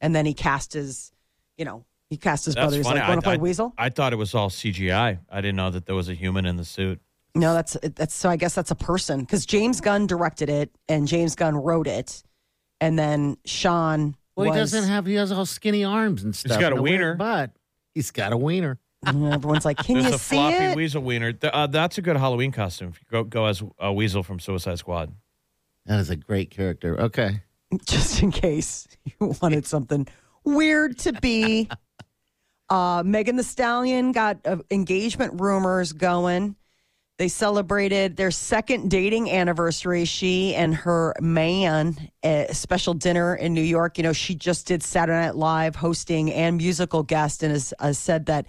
and 0.00 0.14
then 0.14 0.26
he 0.26 0.34
cast 0.34 0.74
his, 0.74 1.10
you 1.56 1.64
know, 1.64 1.84
he 2.10 2.16
cast 2.18 2.44
his 2.44 2.54
That's 2.54 2.64
brother. 2.66 2.76
He's 2.76 2.86
funny. 2.86 3.00
like, 3.00 3.08
want 3.08 3.20
to 3.22 3.26
I, 3.26 3.30
play 3.32 3.40
I- 3.40 3.42
Weasel? 3.42 3.72
I 3.78 3.88
thought 3.88 4.12
it 4.12 4.16
was 4.16 4.34
all 4.34 4.50
CGI. 4.50 5.18
I 5.30 5.40
didn't 5.40 5.56
know 5.56 5.70
that 5.70 5.86
there 5.86 5.94
was 5.96 6.08
a 6.10 6.14
human 6.14 6.44
in 6.46 6.56
the 6.56 6.64
suit. 6.64 7.00
No, 7.36 7.52
that's 7.52 7.76
that's 7.96 8.14
so 8.14 8.30
I 8.30 8.36
guess 8.36 8.54
that's 8.54 8.70
a 8.70 8.74
person 8.74 9.20
because 9.20 9.44
James 9.44 9.80
Gunn 9.82 10.06
directed 10.06 10.48
it 10.48 10.70
and 10.88 11.06
James 11.06 11.34
Gunn 11.34 11.54
wrote 11.54 11.86
it. 11.86 12.22
And 12.80 12.98
then 12.98 13.36
Sean 13.44 14.16
Well, 14.36 14.50
he 14.52 14.58
doesn't 14.58 14.84
have. 14.84 15.04
He 15.06 15.14
has 15.14 15.30
all 15.32 15.44
skinny 15.46 15.84
arms 15.84 16.24
and 16.24 16.34
stuff. 16.34 16.52
He's 16.52 16.60
got 16.60 16.72
a 16.72 16.80
wiener. 16.80 17.14
but 17.14 17.52
He's 17.94 18.10
got 18.10 18.32
a 18.32 18.36
wiener. 18.36 18.78
And 19.04 19.32
everyone's 19.32 19.64
like, 19.66 19.76
"Can 19.76 19.96
There's 19.96 20.08
you 20.08 20.14
a 20.14 20.18
see 20.18 20.36
floppy 20.36 20.56
it?" 20.56 20.76
weasel 20.76 21.02
wiener. 21.02 21.34
Uh, 21.42 21.66
that's 21.66 21.98
a 21.98 22.02
good 22.02 22.16
Halloween 22.16 22.52
costume. 22.52 22.88
If 22.88 23.00
you 23.00 23.06
go 23.10 23.22
go 23.24 23.44
as 23.46 23.62
a 23.78 23.92
weasel 23.92 24.22
from 24.22 24.40
Suicide 24.40 24.78
Squad. 24.78 25.12
That 25.84 26.00
is 26.00 26.10
a 26.10 26.16
great 26.16 26.50
character. 26.50 27.00
Okay. 27.00 27.42
just 27.86 28.22
in 28.22 28.30
case 28.30 28.88
you 29.04 29.34
wanted 29.42 29.66
something 29.66 30.06
weird 30.44 30.98
to 31.00 31.12
be. 31.12 31.68
Uh, 32.68 33.02
Megan 33.06 33.36
Thee 33.36 33.42
Stallion 33.44 34.10
got 34.12 34.38
uh, 34.44 34.56
engagement 34.70 35.40
rumors 35.40 35.92
going. 35.92 36.56
They 37.18 37.28
celebrated 37.28 38.16
their 38.16 38.30
second 38.30 38.90
dating 38.90 39.30
anniversary. 39.30 40.04
She 40.04 40.54
and 40.54 40.74
her 40.74 41.14
man, 41.18 42.10
a 42.22 42.48
special 42.52 42.92
dinner 42.92 43.34
in 43.34 43.54
New 43.54 43.62
York. 43.62 43.96
You 43.96 44.04
know, 44.04 44.12
she 44.12 44.34
just 44.34 44.66
did 44.66 44.82
Saturday 44.82 45.26
Night 45.26 45.34
Live 45.34 45.76
hosting 45.76 46.30
and 46.30 46.58
musical 46.58 47.02
guest, 47.02 47.42
and 47.42 47.52
has, 47.52 47.72
has 47.80 47.98
said 47.98 48.26
that 48.26 48.46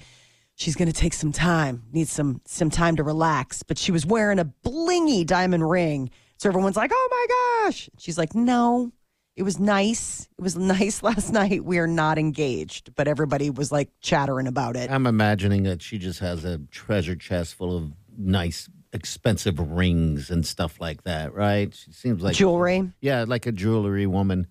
she's 0.56 0.75
going 0.75 0.91
to 0.91 0.93
take 0.93 1.13
some 1.13 1.32
time, 1.32 1.84
needs 1.93 2.12
some 2.12 2.41
some 2.43 2.69
time 2.69 2.97
to 2.97 3.03
relax. 3.03 3.63
But 3.63 3.77
she 3.77 3.93
was 3.93 4.06
wearing 4.06 4.38
a 4.38 4.51
blingy 4.65 5.25
diamond 5.25 5.69
ring, 5.69 6.10
so 6.36 6.49
everyone's 6.49 6.75
like, 6.75 6.91
"Oh 6.93 7.08
my 7.10 7.67
gosh!" 7.69 7.89
She's 7.97 8.17
like, 8.17 8.36
"No, 8.36 8.91
it 9.38 9.43
was 9.43 9.60
nice. 9.60 10.27
It 10.38 10.41
was 10.41 10.58
nice 10.58 11.03
last 11.03 11.32
night. 11.32 11.63
We 11.63 11.77
are 11.77 11.88
not 11.88 12.17
engaged, 12.17 12.95
but 12.95 13.08
everybody 13.08 13.49
was 13.49 13.71
like 13.71 13.91
chattering 14.01 14.47
about 14.47 14.75
it. 14.75 14.91
I'm 14.91 15.08
imagining 15.08 15.63
that 15.63 15.82
she 15.82 15.99
just 15.99 16.19
has 16.19 16.43
a 16.43 16.58
treasure 16.69 17.15
chest 17.15 17.56
full 17.56 17.77
of 17.77 17.93
nice, 18.17 18.69
expensive 18.93 19.60
rings 19.60 20.30
and 20.32 20.45
stuff 20.45 20.80
like 20.82 21.03
that, 21.03 21.34
right? 21.34 21.73
She 21.73 21.91
seems 21.91 22.21
like 22.23 22.36
Jewelry. 22.36 22.91
Yeah, 23.01 23.25
like 23.27 23.45
a 23.45 23.51
jewelry 23.51 24.08
woman. 24.08 24.47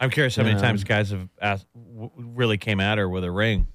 I'm 0.00 0.10
curious 0.10 0.34
how 0.36 0.42
many 0.44 0.54
Yeah. 0.56 0.62
times 0.62 0.82
guys 0.84 1.10
have 1.10 1.28
asked, 1.40 1.66
w- 1.74 2.10
really 2.16 2.56
came 2.56 2.80
at 2.80 2.96
her 2.98 3.08
with 3.08 3.22
a 3.24 3.30
ring. 3.30 3.66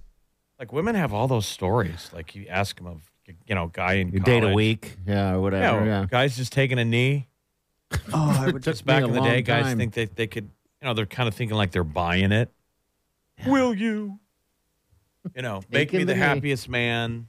Like 0.57 0.73
women 0.73 0.95
have 0.95 1.13
all 1.13 1.27
those 1.27 1.45
stories. 1.45 2.09
Like 2.13 2.33
you 2.33 2.47
ask 2.49 2.77
them 2.77 2.87
of, 2.87 3.11
you 3.45 3.53
know, 3.55 3.67
guy 3.67 3.93
in 3.95 4.11
You 4.11 4.19
date 4.21 4.43
a 4.43 4.53
week, 4.53 4.97
yeah, 5.05 5.31
or 5.31 5.33
Yeah, 5.33 5.37
whatever. 5.37 5.79
or 5.81 5.85
Yeah. 5.85 6.05
guys 6.09 6.35
just 6.35 6.51
taking 6.53 6.79
a 6.79 6.85
knee. 6.85 7.27
Oh, 8.13 8.35
I 8.39 8.49
would 8.49 8.63
Just 8.63 8.85
back 8.85 9.03
in 9.03 9.11
the 9.11 9.21
day, 9.21 9.35
long 9.35 9.43
guys 9.43 9.75
think 9.75 9.93
they 9.93 10.05
they 10.05 10.25
could, 10.27 10.45
you 10.81 10.85
know, 10.87 10.93
they're 10.95 11.05
kind 11.05 11.27
of 11.27 11.35
thinking 11.35 11.55
like 11.57 11.71
they're 11.71 11.83
buying 11.83 12.31
it. 12.31 12.51
Will 13.45 13.73
you? 13.75 14.19
You 15.35 15.41
know, 15.41 15.61
make 15.69 15.91
me 15.91 15.99
the 15.99 16.05
the 16.05 16.13
knee. 16.13 16.19
happiest 16.19 16.69
man. 16.69 17.27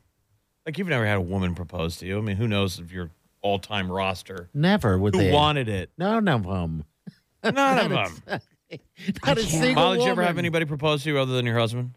Like 0.66 0.79
you've 0.79 0.88
never 0.88 1.07
had 1.07 1.16
a 1.16 1.20
woman 1.20 1.55
propose 1.55 1.96
to 1.98 2.07
you. 2.07 2.18
I 2.18 2.20
mean, 2.20 2.37
who 2.37 2.48
knows 2.48 2.79
if 2.81 2.90
your 2.92 3.11
all-time 3.40 3.90
roster 3.90 4.48
Never 4.52 4.98
would 4.98 5.14
who 5.14 5.20
they. 5.22 5.31
wanted 5.33 5.68
it? 5.68 5.90
None 5.96 6.26
of 6.29 6.42
them. 6.44 6.85
None 7.44 7.92
of 7.92 8.24
them. 8.24 8.40
Not 9.24 9.38
a 9.38 9.42
single 9.44 9.74
Molly, 9.85 9.98
did 9.98 10.05
you 10.07 10.11
ever 10.11 10.22
have 10.22 10.31
woman. 10.33 10.38
anybody 10.44 10.64
propose 10.64 11.05
to 11.05 11.11
you 11.11 11.18
other 11.18 11.33
than 11.35 11.46
your 11.46 11.59
husband? 11.59 11.96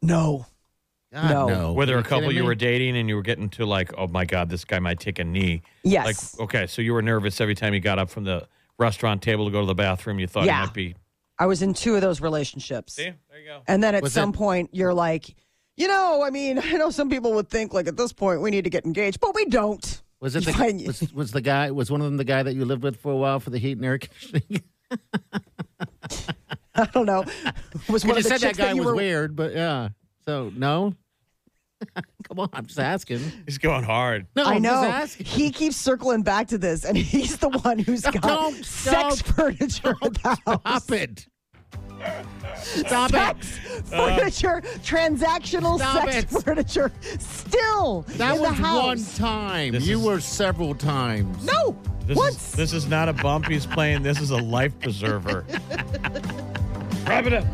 no. 0.00 0.46
God, 1.12 1.28
No. 1.30 1.46
no. 1.48 1.72
Were 1.74 1.84
there 1.84 1.96
Are 1.96 2.00
a 2.00 2.02
couple 2.02 2.20
kidding 2.20 2.36
you 2.36 2.42
me? 2.42 2.46
were 2.46 2.54
dating 2.54 2.96
and 2.96 3.06
you 3.06 3.16
were 3.16 3.22
getting 3.22 3.50
to 3.50 3.66
like, 3.66 3.92
oh 3.98 4.06
my 4.06 4.24
god, 4.24 4.48
this 4.48 4.64
guy 4.64 4.78
might 4.78 4.98
take 4.98 5.18
a 5.18 5.24
knee? 5.24 5.60
Yes. 5.82 6.06
Like, 6.38 6.44
okay, 6.44 6.66
so 6.66 6.80
you 6.80 6.94
were 6.94 7.02
nervous 7.02 7.38
every 7.38 7.54
time 7.54 7.74
you 7.74 7.80
got 7.80 7.98
up 7.98 8.08
from 8.08 8.24
the 8.24 8.48
restaurant 8.78 9.20
table 9.20 9.44
to 9.44 9.50
go 9.50 9.60
to 9.60 9.66
the 9.66 9.74
bathroom. 9.74 10.18
You 10.18 10.26
thought 10.26 10.46
Yeah. 10.46 10.62
it 10.62 10.66
might 10.66 10.72
be. 10.74 10.94
I 11.38 11.44
was 11.46 11.60
in 11.60 11.74
two 11.74 11.96
of 11.96 12.00
those 12.00 12.22
relationships. 12.22 12.94
See, 12.94 13.12
there 13.30 13.40
you 13.40 13.46
go. 13.46 13.60
And 13.68 13.82
then 13.82 13.94
at 13.94 14.02
Was 14.02 14.14
some 14.14 14.30
it- 14.30 14.36
point, 14.36 14.70
you're 14.72 14.94
like, 14.94 15.34
you 15.76 15.88
know, 15.88 16.22
I 16.22 16.30
mean, 16.30 16.58
I 16.62 16.72
know 16.72 16.90
some 16.90 17.08
people 17.10 17.32
would 17.34 17.48
think 17.48 17.72
like 17.74 17.86
at 17.88 17.96
this 17.96 18.12
point 18.12 18.40
we 18.40 18.50
need 18.50 18.64
to 18.64 18.70
get 18.70 18.84
engaged, 18.84 19.20
but 19.20 19.34
we 19.34 19.44
don't. 19.46 20.02
Was 20.20 20.36
it 20.36 20.44
the 20.44 20.52
find- 20.58 20.86
was, 20.86 21.12
was 21.12 21.30
the 21.32 21.40
guy 21.40 21.70
was 21.70 21.90
one 21.90 22.00
of 22.00 22.04
them 22.06 22.16
the 22.16 22.24
guy 22.24 22.42
that 22.42 22.54
you 22.54 22.64
lived 22.64 22.82
with 22.82 23.00
for 23.00 23.12
a 23.12 23.16
while 23.16 23.40
for 23.40 23.50
the 23.50 23.58
heat 23.58 23.72
and 23.78 23.84
air 23.84 23.98
conditioning? 23.98 24.62
I 26.74 26.86
don't 26.86 27.06
know. 27.06 27.24
Was 27.88 28.04
one 28.04 28.14
you 28.14 28.18
of 28.18 28.22
the 28.24 28.28
said 28.30 28.40
that 28.40 28.46
chicks 28.48 28.58
guy 28.58 28.72
you 28.72 28.78
was 28.78 28.86
were- 28.86 28.94
weird, 28.94 29.36
but 29.36 29.52
yeah. 29.52 29.88
So 30.24 30.50
no. 30.54 30.94
Come 32.28 32.38
on, 32.38 32.48
I'm 32.52 32.66
just 32.66 32.78
asking. 32.78 33.18
He's 33.44 33.58
going 33.58 33.82
hard. 33.82 34.28
No, 34.36 34.44
I 34.44 34.54
I'm 34.54 34.62
know. 34.62 34.70
just 34.70 34.84
asking. 35.18 35.26
He 35.26 35.50
keeps 35.50 35.76
circling 35.76 36.22
back 36.22 36.46
to 36.48 36.58
this, 36.58 36.84
and 36.84 36.96
he's 36.96 37.38
the 37.38 37.48
one 37.48 37.80
who's 37.80 38.02
got 38.02 38.22
don't, 38.22 38.64
sex 38.64 39.20
don't, 39.20 39.34
furniture 39.36 39.96
at 40.00 40.14
the 40.14 40.28
house. 40.46 40.84
Stop 40.84 40.92
it. 40.92 41.26
Stop 42.56 43.10
Sex 43.10 43.58
it. 43.66 43.84
furniture, 43.86 44.62
transactional 44.84 45.78
sex 45.78 46.16
it. 46.32 46.42
furniture, 46.42 46.92
still 47.18 48.02
That 48.16 48.36
in 48.36 48.40
was 48.40 48.50
the 48.50 48.54
house. 48.56 48.84
one 48.84 49.04
time. 49.16 49.72
This 49.72 49.86
you 49.86 49.98
is- 49.98 50.04
were 50.04 50.20
several 50.20 50.74
times. 50.74 51.44
No, 51.44 51.76
This 52.06 52.16
once. 52.16 52.36
is 52.36 52.52
this 52.52 52.72
is 52.72 52.86
not 52.86 53.08
a 53.08 53.12
bump 53.14 53.46
he's 53.46 53.66
playing. 53.66 54.02
This 54.02 54.20
is 54.20 54.30
a 54.30 54.36
life 54.36 54.78
preserver. 54.80 55.44
Wrap 57.06 57.26
it 57.26 57.32
up. 57.34 57.44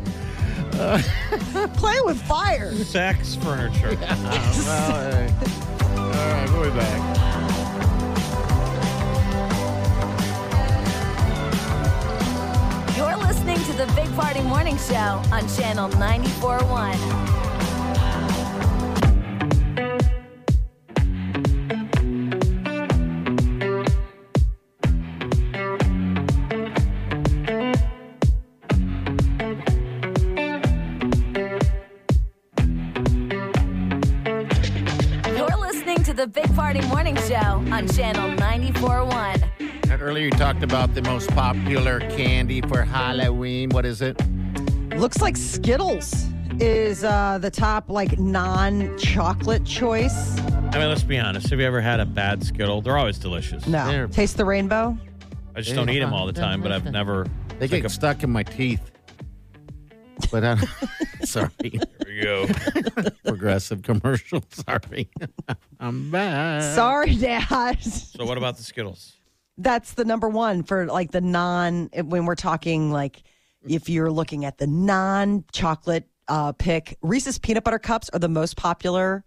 Play 1.75 1.99
with 2.05 2.21
fire. 2.23 2.73
Sex 2.75 3.35
furniture. 3.35 3.97
Oh, 4.09 4.63
well, 4.65 4.91
all 4.91 5.11
right. 5.11 5.33
All 5.97 6.09
right, 6.09 6.49
we'll 6.51 6.63
be 6.71 6.77
back. 6.77 7.28
Listening 13.29 13.63
to 13.63 13.73
the 13.73 13.85
Big 13.93 14.11
Party 14.15 14.41
Morning 14.41 14.75
Show 14.75 15.21
on 15.31 15.47
Channel 15.49 15.87
94.1. 15.89 17.38
talked 40.59 40.71
about 40.71 40.93
the 40.93 41.01
most 41.03 41.29
popular 41.29 41.99
candy 42.01 42.59
for 42.61 42.81
Halloween. 42.83 43.69
What 43.69 43.85
is 43.85 44.01
it? 44.01 44.19
Looks 44.97 45.21
like 45.21 45.37
Skittles 45.37 46.25
is 46.59 47.03
uh, 47.05 47.37
the 47.39 47.49
top 47.49 47.89
like 47.89 48.19
non-chocolate 48.19 49.63
choice. 49.65 50.37
I 50.39 50.79
mean, 50.79 50.89
let's 50.89 51.03
be 51.03 51.17
honest. 51.17 51.49
Have 51.49 51.59
you 51.61 51.65
ever 51.65 51.79
had 51.79 52.01
a 52.01 52.05
bad 52.05 52.43
Skittle? 52.43 52.81
They're 52.81 52.97
always 52.97 53.17
delicious. 53.17 53.65
No, 53.67 53.87
There. 53.87 54.07
taste 54.07 54.35
the 54.35 54.43
rainbow. 54.43 54.97
I 55.55 55.61
just 55.61 55.75
don't 55.75 55.89
eat 55.89 55.99
them 55.99 56.13
all 56.13 56.25
the 56.25 56.33
time, 56.33 56.61
but 56.61 56.71
I've 56.73 56.85
never. 56.91 57.25
They 57.59 57.65
it's 57.65 57.71
get 57.71 57.77
like 57.77 57.85
a- 57.85 57.89
stuck 57.89 58.23
in 58.23 58.29
my 58.29 58.43
teeth. 58.43 58.91
But 60.31 60.43
I 60.43 60.57
sorry, 61.23 61.49
Here 61.63 61.79
we 62.05 62.21
go. 62.21 62.47
progressive 63.25 63.81
commercial. 63.83 64.43
Sorry, 64.51 65.09
I'm 65.79 66.11
back. 66.11 66.61
Sorry, 66.75 67.15
Dad. 67.15 67.81
So, 67.81 68.25
what 68.25 68.37
about 68.37 68.57
the 68.57 68.63
Skittles? 68.63 69.15
That's 69.59 69.93
the 69.93 70.05
number 70.05 70.27
one 70.29 70.63
for 70.63 70.85
like 70.87 71.11
the 71.11 71.21
non. 71.21 71.89
When 71.93 72.25
we're 72.25 72.35
talking 72.35 72.91
like, 72.91 73.21
if 73.67 73.89
you're 73.89 74.09
looking 74.11 74.45
at 74.45 74.57
the 74.57 74.67
non-chocolate 74.67 76.07
uh, 76.27 76.53
pick, 76.53 76.97
Reese's 77.01 77.37
peanut 77.37 77.63
butter 77.63 77.79
cups 77.79 78.09
are 78.13 78.19
the 78.19 78.29
most 78.29 78.55
popular, 78.57 79.23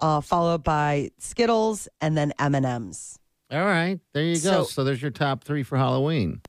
uh, 0.00 0.20
followed 0.20 0.64
by 0.64 1.10
Skittles 1.18 1.86
and 2.00 2.16
then 2.16 2.32
M 2.38 2.54
and 2.54 2.64
M's. 2.66 3.18
All 3.50 3.60
right, 3.64 4.00
there 4.14 4.22
you 4.24 4.34
go. 4.36 4.38
So- 4.40 4.64
So, 4.64 4.84
there's 4.84 5.02
your 5.02 5.10
top 5.10 5.44
three 5.44 5.62
for 5.62 5.76
Halloween. 5.76 6.40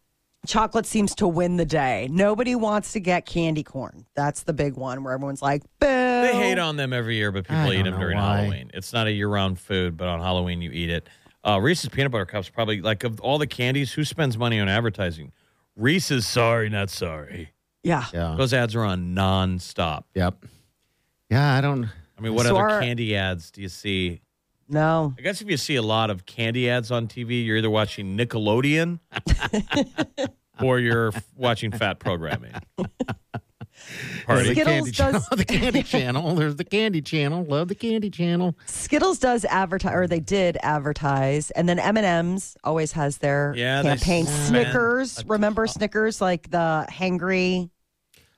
Chocolate 0.48 0.86
seems 0.86 1.16
to 1.16 1.28
win 1.28 1.58
the 1.58 1.66
day. 1.66 2.08
Nobody 2.12 2.54
wants 2.56 2.94
to 2.94 3.00
get 3.00 3.26
candy 3.26 3.64
corn. 3.64 4.06
That's 4.16 4.44
the 4.44 4.54
big 4.54 4.76
one 4.78 5.04
where 5.04 5.14
everyone's 5.14 5.42
like, 5.42 5.64
"Boo!" 5.80 5.88
They 5.88 6.34
hate 6.36 6.60
on 6.60 6.78
them 6.78 6.94
every 6.94 7.16
year, 7.16 7.32
but 7.32 7.46
people 7.46 7.64
I 7.64 7.74
eat 7.74 7.82
them 7.84 8.00
during 8.00 8.18
why. 8.18 8.38
Halloween. 8.42 8.70
It's 8.74 8.94
not 8.94 9.08
a 9.08 9.12
year-round 9.12 9.60
food, 9.60 9.98
but 9.98 10.08
on 10.08 10.22
Halloween 10.22 10.62
you 10.62 10.70
eat 10.72 10.92
it. 10.92 11.10
Uh, 11.46 11.60
Reese's 11.62 11.90
peanut 11.90 12.12
butter 12.12 12.26
cups 12.26 12.50
probably 12.50 12.82
like 12.82 13.04
of 13.04 13.20
all 13.22 13.38
the 13.38 13.48
candies. 13.48 13.94
Who 13.94 14.04
spends 14.04 14.38
money 14.38 14.60
on 14.60 14.68
advertising? 14.68 15.32
Reese's. 15.76 16.26
Sorry, 16.26 16.70
not 16.70 16.90
sorry. 16.90 17.52
Yeah. 17.84 18.06
Yeah. 18.14 18.36
Those 18.38 18.54
ads 18.54 18.76
are 18.76 18.84
on 18.84 19.14
nonstop. 19.14 20.06
Yep. 20.16 20.46
Yeah, 21.30 21.54
I 21.56 21.62
don't. 21.62 21.86
I 22.18 22.22
mean, 22.22 22.34
what 22.34 22.46
So 22.48 22.56
other 22.58 22.70
our- 22.70 22.82
candy 22.82 23.16
ads 23.16 23.52
do 23.52 23.62
you 23.62 23.70
see? 23.70 24.22
No. 24.68 25.14
I 25.20 25.22
guess 25.22 25.42
if 25.42 25.50
you 25.50 25.58
see 25.58 25.76
a 25.76 25.84
lot 25.84 26.10
of 26.10 26.26
candy 26.26 26.68
ads 26.70 26.90
on 26.90 27.08
TV, 27.08 27.46
you're 27.46 27.58
either 27.58 27.70
watching 27.70 28.18
Nickelodeon 28.18 29.00
or 30.62 30.80
you're 30.80 31.12
watching 31.36 31.72
fat 31.72 32.00
programming. 32.00 32.54
Party. 34.26 34.50
The 34.50 34.56
Skittles 34.56 34.74
candy 34.76 34.92
channel. 34.92 35.20
does- 35.20 35.30
the 35.38 35.46
candy 35.46 35.84
channel. 35.96 36.36
There's 36.36 36.56
the 36.56 36.64
candy 36.64 37.02
channel. 37.02 37.44
Love 37.46 37.68
the 37.68 37.76
candy 37.76 38.10
channel. 38.10 38.56
Skittles 38.66 39.20
does 39.20 39.46
advertise, 39.46 39.94
or 39.94 40.08
they 40.08 40.20
did 40.20 40.58
advertise, 40.64 41.52
and 41.52 41.68
then 41.70 41.80
M 41.80 41.98
and 41.98 42.06
M's 42.06 42.58
always 42.64 42.92
has 42.94 43.18
their 43.20 43.54
Yeah, 43.56 43.82
campaign. 43.84 44.26
Snickers, 44.26 45.20
a 45.20 45.26
remember 45.26 45.68
Snickers, 45.68 46.22
like 46.22 46.50
the 46.50 46.86
hangry, 46.90 47.70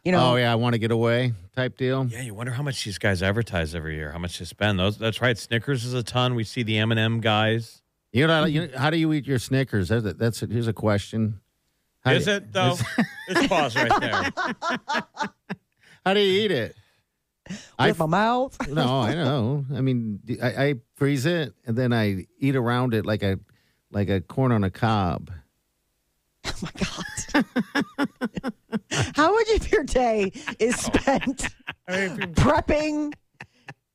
you 0.04 0.12
know? 0.12 0.34
Oh 0.34 0.36
yeah, 0.36 0.52
I 0.52 0.56
want 0.56 0.74
to 0.74 0.80
get 0.80 0.92
away 0.92 1.34
type 1.56 1.78
deal. 1.78 2.06
Yeah, 2.06 2.22
you 2.22 2.34
wonder 2.34 2.52
how 2.52 2.64
much 2.64 2.84
these 2.86 2.98
guys 2.98 3.24
advertise 3.24 3.74
every 3.76 3.96
year. 3.96 4.12
How 4.12 4.20
much 4.20 4.38
they 4.40 4.46
spend. 4.46 4.80
Those. 4.80 4.98
That's 4.98 5.22
right. 5.22 5.38
Snickers 5.38 5.84
is 5.86 5.94
a 5.94 6.04
ton. 6.04 6.36
We 6.36 6.44
see 6.44 6.64
the 6.64 6.78
M 6.78 6.92
and 6.92 7.00
m 7.00 7.20
guys. 7.20 7.82
You 8.14 8.26
know, 8.26 8.46
you 8.46 8.68
know, 8.68 8.78
how 8.78 8.90
do 8.90 8.98
you 8.98 9.12
eat 9.14 9.28
your 9.28 9.38
Snickers? 9.40 9.90
That's, 9.90 10.14
that's 10.14 10.40
here's 10.40 10.68
a 10.68 10.74
question. 10.74 11.42
How 12.06 12.14
Is 12.14 12.26
do, 12.26 12.32
it 12.32 12.54
though? 12.54 12.76
Let's 13.28 13.48
pause 13.50 13.76
right 13.76 13.92
there. 14.00 15.28
How 16.08 16.14
do 16.14 16.22
you 16.22 16.44
eat 16.46 16.52
it? 16.52 16.74
I- 17.78 17.90
with 17.90 18.00
my 18.00 18.06
mouth. 18.06 18.56
no, 18.70 19.02
I 19.02 19.14
know. 19.14 19.66
I 19.76 19.82
mean, 19.82 20.22
I, 20.42 20.48
I 20.48 20.76
freeze 20.96 21.26
it 21.26 21.54
and 21.66 21.78
then 21.78 21.92
I 21.92 22.28
eat 22.40 22.56
around 22.56 22.94
it 22.94 23.06
like 23.06 23.24
a 23.24 23.42
like 23.92 24.08
a 24.08 24.22
corn 24.22 24.54
on 24.54 24.64
a 24.64 24.70
cob. 24.70 25.30
Oh 26.50 26.54
my 26.62 26.72
God. 26.80 28.54
How 29.16 29.34
much 29.34 29.50
of 29.58 29.70
your 29.70 29.84
day 29.84 30.32
is 30.60 30.76
oh. 30.76 30.92
spent 30.94 31.50
prepping, 31.90 33.14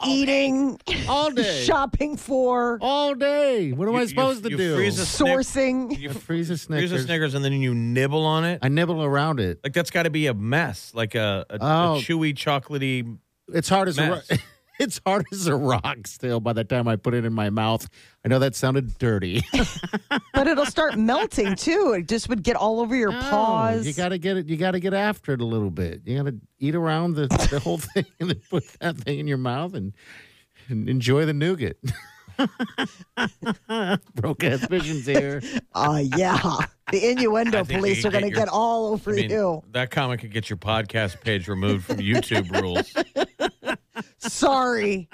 eating, 0.07 0.79
All 1.09 1.31
day. 1.33 1.63
shopping 1.65 2.17
for, 2.17 2.79
All 2.81 3.15
day. 3.15 3.73
What 3.73 3.89
am 3.89 3.95
You- 3.95 3.99
I 4.01 4.03
you- 4.03 4.09
supposed 4.09 4.45
to 4.45 4.51
you 4.51 4.57
do? 4.57 4.77
freeze 4.77 4.99
a 4.99 5.07
Snick- 5.07 5.29
sourcing? 5.39 5.99
You 5.99 6.11
I 6.11 6.13
freeze 6.13 6.51
a 6.51 6.55
freeze 6.55 6.63
Snickers. 6.63 6.93
a 6.93 6.99
Snickers 7.01 7.35
and 7.35 7.45
then 7.45 7.53
you 7.55 7.75
nibble 7.75 8.25
on 8.25 8.45
it. 8.45 8.59
I 8.63 8.69
nibble 8.69 9.03
around 9.03 9.41
it. 9.41 9.61
Like 9.63 9.73
that's 9.73 9.91
got 9.91 10.05
to 10.05 10.11
be 10.11 10.27
a 10.27 10.35
mess, 10.35 10.93
like 10.95 11.15
a, 11.15 11.47
a, 11.51 11.59
Oh. 11.61 11.95
a 11.95 11.99
chewy, 11.99 12.35
chocolatey. 12.35 13.17
It's 13.53 13.69
hard 13.69 13.89
as 13.89 13.99
a 13.99 14.03
Mess. 14.09 14.31
rock. 14.31 14.41
It's 14.79 15.01
hard 15.07 15.27
as 15.33 15.47
a 15.47 15.55
rock 15.55 16.07
still 16.07 16.41
by 16.41 16.53
the 16.55 16.65
time 16.65 16.89
I 16.89 16.97
put 16.97 17.15
it 17.15 17.25
in 17.25 17.33
my 17.33 17.51
mouth. 17.51 17.87
I 18.25 18.29
know 18.29 18.39
that 18.41 18.55
sounded 18.55 18.99
dirty. 18.99 19.43
But 20.35 20.49
it'll 20.49 20.67
start 20.67 20.97
melting 20.99 21.55
too. 21.57 21.95
It 21.99 22.09
just 22.09 22.29
would 22.29 22.43
get 22.43 22.57
all 22.57 22.81
over 22.81 22.97
your 22.97 23.13
No, 23.13 23.21
paws. 23.21 23.87
You 23.87 23.93
gotta 23.93 24.19
get 24.19 24.39
it 24.39 24.47
you 24.49 24.57
gotta 24.57 24.81
get 24.81 24.95
after 24.95 25.33
it 25.35 25.41
a 25.41 25.45
little 25.45 25.71
bit. 25.71 26.01
You 26.05 26.17
gotta 26.17 26.37
eat 26.59 26.75
around 26.75 27.15
the, 27.15 27.29
the 27.51 27.61
whole 27.61 27.79
thing 27.95 28.07
and 28.19 28.31
then 28.31 28.41
put 28.51 28.65
that 28.81 28.97
thing 28.97 29.19
in 29.21 29.29
your 29.29 29.37
mouth 29.39 29.75
and, 29.75 29.93
and 30.69 30.89
enjoy 30.89 31.27
the 31.27 31.35
nougat. 31.35 31.77
Broke 34.15 34.43
ass 34.45 34.67
visions 34.67 35.07
here. 35.07 35.43
Uh, 35.75 36.03
yeah. 36.17 36.39
The 36.91 37.11
innuendo 37.11 37.65
police 37.65 38.05
are 38.05 38.11
going 38.11 38.25
to 38.25 38.31
get 38.31 38.49
all 38.49 38.87
over 38.87 39.13
I 39.13 39.17
mean, 39.17 39.31
you. 39.31 39.63
that 39.71 39.91
comment 39.91 40.21
could 40.21 40.33
get 40.33 40.51
your 40.51 40.57
podcast 40.57 41.21
page 41.21 41.47
removed 41.49 41.85
from 41.87 41.99
YouTube 41.99 42.51
rules. 42.61 42.93
Sorry. 44.33 45.09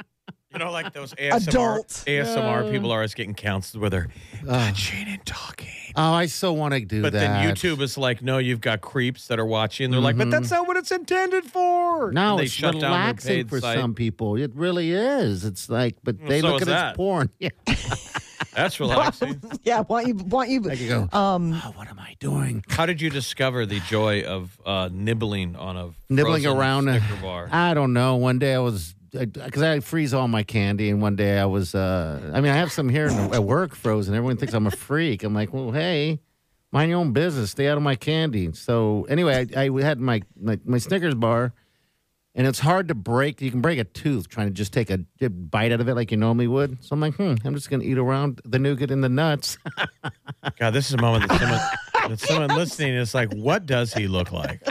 You 0.52 0.58
know, 0.58 0.70
like 0.72 0.94
those 0.94 1.12
ASMR 1.14 1.48
Adult. 1.48 1.88
ASMR 2.06 2.70
people 2.72 2.90
are 2.90 2.96
always 2.96 3.12
getting 3.12 3.34
counseled 3.34 3.82
where 3.82 3.90
they're 3.90 4.08
touching 4.46 5.06
and 5.06 5.24
talking. 5.26 5.68
Oh, 5.94 6.12
I 6.14 6.24
so 6.24 6.54
want 6.54 6.72
to 6.72 6.80
do 6.80 7.02
that. 7.02 7.12
But 7.12 7.12
that. 7.12 7.42
then 7.44 7.54
YouTube 7.54 7.82
is 7.82 7.98
like, 7.98 8.22
no, 8.22 8.38
you've 8.38 8.62
got 8.62 8.80
creeps 8.80 9.26
that 9.28 9.38
are 9.38 9.44
watching. 9.44 9.90
They're 9.90 10.00
like, 10.00 10.16
but 10.16 10.30
that's 10.30 10.50
not 10.50 10.66
what 10.66 10.78
it's 10.78 10.90
intended 10.90 11.44
for. 11.44 12.12
No, 12.12 12.30
and 12.30 12.38
they 12.38 12.44
it's 12.44 12.52
shut 12.52 12.72
down 12.72 12.80
their 12.80 12.90
relaxing 12.90 13.34
paid 13.36 13.50
for 13.50 13.60
site. 13.60 13.78
some 13.78 13.94
people. 13.94 14.36
It 14.36 14.52
really 14.54 14.90
is. 14.92 15.44
It's 15.44 15.68
like, 15.68 15.96
but 16.02 16.18
Well, 16.18 16.28
they 16.30 16.40
so 16.40 16.48
look 16.52 16.62
is 16.62 16.68
at 16.68 16.70
it 16.70 16.74
that. 16.74 16.90
as 16.92 16.96
porn. 16.96 17.30
Yeah. 17.38 17.50
That's 18.54 18.80
relaxing. 18.80 19.42
Yeah, 19.64 19.82
why 19.82 20.00
you 20.02 20.14
want 20.14 20.48
you 20.48 20.60
I 20.70 20.76
could 20.76 20.88
go. 20.88 21.08
um 21.12 21.52
oh, 21.62 21.72
what 21.74 21.88
am 21.88 21.98
I 21.98 22.16
doing? 22.20 22.64
How 22.70 22.86
did 22.86 23.02
you 23.02 23.10
discover 23.10 23.66
the 23.66 23.80
joy 23.80 24.22
of 24.22 24.58
uh, 24.64 24.88
nibbling 24.90 25.56
on 25.56 25.76
a 25.76 25.90
Nibbling 26.08 26.44
frozen 26.44 26.58
around 26.58 26.88
a- 26.88 27.00
Snicker 27.00 27.20
bar? 27.22 27.48
I 27.52 27.74
don't 27.74 27.92
know. 27.92 28.16
One 28.16 28.38
day 28.38 28.54
I 28.54 28.58
was 28.60 28.94
because 29.10 29.62
I, 29.62 29.80
freeze 29.80 30.14
all 30.14 30.28
my 30.28 30.42
candy, 30.42 30.90
and 30.90 31.00
one 31.00 31.16
day 31.16 31.38
I 31.38 31.44
was. 31.46 31.74
uh 31.74 32.32
I 32.34 32.40
mean, 32.40 32.52
I 32.52 32.56
have 32.56 32.72
some 32.72 32.88
here 32.88 33.06
at 33.06 33.44
work 33.44 33.74
frozen. 33.74 34.14
Everyone 34.14 34.36
thinks 34.36 34.54
I'm 34.54 34.66
a 34.66 34.70
freak. 34.70 35.24
I'm 35.24 35.34
like, 35.34 35.52
well, 35.52 35.70
hey, 35.72 36.20
mind 36.72 36.90
your 36.90 37.00
own 37.00 37.12
business. 37.12 37.50
Stay 37.50 37.68
out 37.68 37.76
of 37.76 37.82
my 37.82 37.94
candy. 37.94 38.52
So 38.52 39.06
anyway, 39.08 39.46
I, 39.56 39.64
I 39.64 39.82
had 39.82 40.00
my, 40.00 40.22
my 40.40 40.58
my 40.64 40.78
Snickers 40.78 41.14
bar, 41.14 41.52
and 42.34 42.46
it's 42.46 42.58
hard 42.60 42.88
to 42.88 42.94
break. 42.94 43.40
You 43.40 43.50
can 43.50 43.60
break 43.60 43.78
a 43.78 43.84
tooth 43.84 44.28
trying 44.28 44.48
to 44.48 44.52
just 44.52 44.72
take 44.72 44.90
a, 44.90 45.00
a 45.20 45.30
bite 45.30 45.72
out 45.72 45.80
of 45.80 45.88
it 45.88 45.94
like 45.94 46.10
you 46.10 46.16
normally 46.16 46.48
would. 46.48 46.84
So 46.84 46.94
I'm 46.94 47.00
like, 47.00 47.14
hmm, 47.14 47.34
I'm 47.44 47.54
just 47.54 47.70
gonna 47.70 47.84
eat 47.84 47.98
around 47.98 48.40
the 48.44 48.58
nougat 48.58 48.90
and 48.90 49.02
the 49.02 49.08
nuts. 49.08 49.58
God, 50.58 50.70
this 50.70 50.88
is 50.88 50.94
a 50.94 51.00
moment 51.00 51.28
that 51.28 51.38
someone, 51.40 52.10
that 52.10 52.20
someone 52.20 52.48
listening 52.56 52.94
is 52.94 53.14
like, 53.14 53.32
what 53.32 53.66
does 53.66 53.92
he 53.94 54.06
look 54.06 54.32
like? 54.32 54.62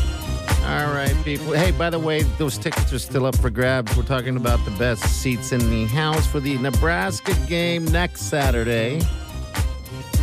All 0.63 0.93
right, 0.93 1.13
people. 1.25 1.51
Hey, 1.51 1.71
by 1.71 1.89
the 1.89 1.99
way, 1.99 2.23
those 2.37 2.57
tickets 2.57 2.93
are 2.93 2.99
still 2.99 3.25
up 3.25 3.35
for 3.35 3.49
grabs. 3.49 3.97
We're 3.97 4.03
talking 4.03 4.37
about 4.37 4.63
the 4.63 4.71
best 4.71 5.03
seats 5.21 5.51
in 5.51 5.69
the 5.69 5.87
house 5.87 6.25
for 6.25 6.39
the 6.39 6.57
Nebraska 6.59 7.33
game 7.49 7.83
next 7.83 8.29
Saturday. 8.29 9.01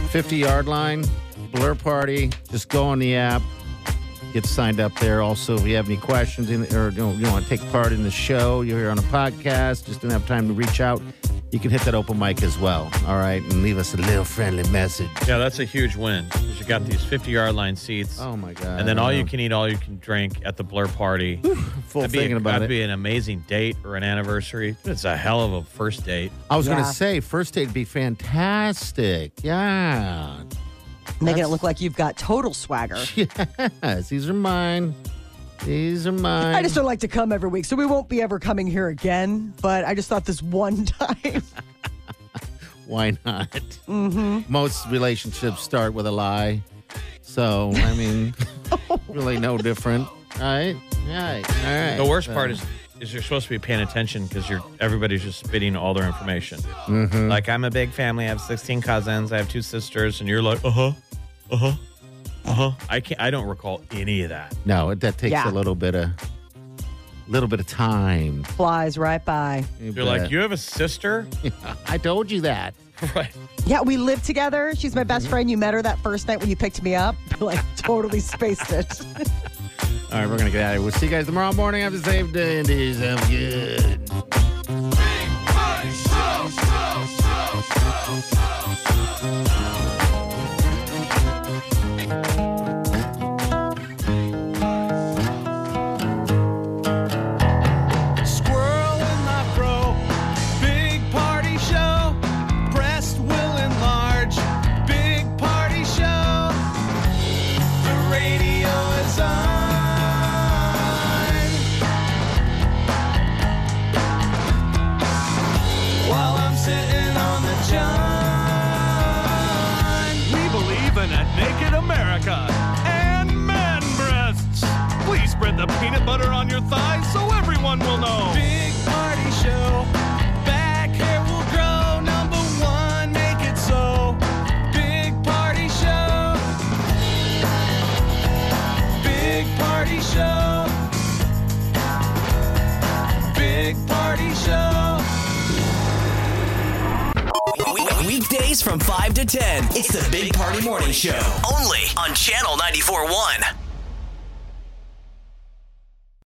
50 0.09 0.37
yard 0.37 0.67
line, 0.67 1.05
blur 1.53 1.75
party. 1.75 2.31
Just 2.49 2.71
go 2.71 2.87
on 2.87 2.99
the 2.99 3.17
app, 3.17 3.43
get 4.41 4.45
signed 4.47 4.81
up 4.81 4.95
there. 5.01 5.23
Also, 5.23 5.55
if 5.57 5.67
you 5.67 5.75
have 5.77 5.87
any 5.87 5.97
questions 5.97 6.51
in, 6.51 6.63
or 6.77 6.91
you, 6.91 6.99
know, 6.99 7.13
you 7.13 7.27
want 7.31 7.45
to 7.45 7.49
take 7.57 7.67
part 7.73 7.93
in 7.93 8.03
the 8.03 8.11
show, 8.11 8.61
you're 8.61 8.79
here 8.79 8.91
on 8.91 8.99
a 8.99 9.03
podcast, 9.03 9.87
just 9.87 10.01
didn't 10.03 10.11
have 10.13 10.27
time 10.27 10.47
to 10.47 10.53
reach 10.53 10.79
out, 10.81 11.01
you 11.53 11.59
can 11.59 11.71
hit 11.71 11.81
that 11.83 11.95
open 11.95 12.19
mic 12.19 12.43
as 12.43 12.59
well. 12.59 12.91
All 13.07 13.17
right, 13.17 13.43
and 13.43 13.63
leave 13.63 13.79
us 13.79 13.95
a 13.95 13.97
little 13.97 14.25
friendly 14.25 14.69
message. 14.71 15.09
yeah, 15.27 15.39
that's 15.39 15.59
a 15.59 15.65
huge 15.65 15.97
win. 15.97 16.27
'cause 16.29 16.61
You 16.61 16.67
got 16.67 16.85
these 16.85 17.03
50 17.03 17.31
yard 17.31 17.55
line 17.55 17.77
seats, 17.77 18.19
Oh 18.21 18.37
my 18.37 18.53
God. 18.53 18.79
and 18.81 18.87
then 18.87 18.99
all 18.99 19.09
I 19.09 19.13
you 19.13 19.25
can 19.25 19.41
eat, 19.41 19.53
all 19.53 19.69
you 19.69 19.79
can 19.79 19.99
drink 20.01 20.35
at 20.45 20.57
the 20.59 20.65
Blur 20.65 20.87
party. 20.89 21.41
full 21.87 22.03
That'd 22.03 22.13
be, 22.13 22.19
thinking 22.19 22.35
a, 22.35 22.37
about 22.39 22.53
that'd 22.61 22.67
it. 22.67 22.69
be 22.69 22.83
an 22.83 22.91
amazing 22.91 23.45
date 23.49 23.77
or 23.85 23.97
an 23.97 24.03
anniversary. 24.03 24.77
It's 24.85 25.05
a 25.05 25.17
hell 25.17 25.41
of 25.41 25.53
a 25.55 25.63
first 25.63 26.05
date. 26.05 26.31
I 26.51 26.57
was 26.59 26.67
going 26.67 26.79
Yeah. 26.81 26.85
to 26.89 26.93
say, 26.93 27.21
first 27.21 27.55
date 27.55 27.67
would 27.69 27.75
be 27.75 27.85
fantastic. 27.85 29.33
Yeah. 29.43 30.35
Making 31.21 31.45
it 31.45 31.49
look 31.49 31.63
like 31.63 31.81
you've 31.81 31.97
got 31.97 32.17
total 32.17 32.53
swagger. 32.55 32.99
Yes, 33.83 34.09
these 34.09 34.29
are 34.29 34.35
mine. 34.35 34.95
These 35.65 36.07
are 36.07 36.13
mine. 36.13 36.55
I 36.55 36.63
just 36.63 36.75
don't 36.75 36.85
like 36.85 37.01
to 37.01 37.09
come 37.09 37.33
every 37.33 37.49
week, 37.49 37.65
so 37.65 37.77
we 37.77 37.87
won't 37.87 38.09
be 38.09 38.21
ever 38.21 38.39
coming 38.39 38.67
here 38.67 38.89
again. 38.89 39.55
But 39.63 39.85
I 39.85 39.95
just 39.95 40.09
thought 40.09 40.25
this 40.27 40.43
one 40.43 40.85
time. 40.87 41.43
Why 42.87 43.17
not? 43.25 43.51
Mm-hmm. 43.89 44.53
Most 44.53 44.87
relationships 44.89 45.61
start 45.63 45.93
with 45.95 46.07
a 46.07 46.11
lie. 46.13 46.63
So, 47.23 47.73
I 47.75 47.95
mean, 47.97 48.35
really 49.09 49.39
no 49.39 49.59
different. 49.59 50.07
All 50.37 50.43
right. 50.43 50.77
All 51.09 51.13
right. 51.15 51.45
All 51.65 51.75
right. 51.75 51.97
The 51.97 52.05
worst 52.07 52.29
So- 52.29 52.35
part 52.35 52.51
is 52.51 52.63
is 53.01 53.13
you're 53.13 53.23
supposed 53.23 53.45
to 53.45 53.51
be 53.51 53.59
paying 53.59 53.81
attention 53.81 54.27
because 54.27 54.49
you're 54.49 54.63
everybody's 54.81 55.23
just 55.23 55.45
spitting 55.45 55.77
all 55.77 55.95
their 55.95 56.07
information. 56.07 56.59
Mm-hmm. 56.87 57.29
Like 57.29 57.49
I'm 57.49 57.65
a 57.65 57.71
big 57.71 57.91
family. 57.91 58.25
I 58.25 58.29
have 58.29 58.41
16 58.41 58.81
cousins. 58.81 59.33
I 59.33 59.39
have 59.39 59.49
two 59.49 59.63
sisters, 59.63 60.21
and 60.21 60.29
you're 60.29 60.43
like, 60.43 60.65
uh 60.65 60.71
huh, 60.71 60.93
uh 61.51 61.57
huh, 61.57 61.73
uh 62.45 62.53
huh. 62.53 62.71
I 62.89 63.01
can't. 63.01 63.21
I 63.21 63.31
don't 63.31 63.47
recall 63.47 63.83
any 63.91 64.23
of 64.23 64.31
that. 64.31 64.55
No, 64.65 64.95
that 64.95 65.19
takes 65.19 65.33
Yeah. 65.33 65.51
a 65.51 65.53
little 65.53 65.75
bit 65.75 65.95
of 65.95 66.11
little 67.29 67.49
bit 67.49 67.61
of 67.61 67.67
time. 67.67 68.45
Flies 68.45 68.97
right 68.97 69.25
by. 69.25 69.65
You're 69.81 70.05
like, 70.05 70.31
you 70.31 70.39
have 70.39 70.53
a 70.53 70.57
sister, 70.57 71.27
I 71.89 71.99
told 71.99 72.31
you 72.31 72.41
that. 72.43 72.75
right? 73.15 73.35
Yeah, 73.67 73.83
we 73.83 73.97
live 73.97 74.23
together. 74.23 74.73
She's 74.77 74.95
my 74.95 75.05
best 75.05 75.25
mm-hmm. 75.25 75.31
friend. 75.33 75.51
You 75.51 75.59
met 75.59 75.75
her 75.75 75.83
that 75.83 75.99
first 75.99 76.29
night 76.29 76.41
when 76.41 76.49
you 76.49 76.57
picked 76.57 76.83
me 76.83 76.95
up. 76.95 77.15
Like, 77.39 77.61
totally 77.77 78.21
spaced 78.21 78.73
it. 78.73 78.99
All 79.83 79.89
right, 80.13 80.29
we're 80.29 80.39
going 80.39 80.47
to 80.47 80.51
get 80.51 80.63
out 80.63 80.71
of 80.71 80.75
here. 80.75 80.83
We'll 80.83 80.93
see 80.93 81.07
you 81.07 81.13
guys 81.13 81.27
tomorrow 81.27 81.53
morning. 81.53 81.83
Have 81.83 81.95
a 81.95 81.99
safe 81.99 82.33
day 82.33 82.61
and 82.61 82.69
yourself 82.69 83.29
good. 83.29 84.01
Show, 85.93 86.49
show, 86.49 87.07
show, 87.07 87.61
show, 87.63 88.21
show, 88.21 89.45
show. 89.45 89.86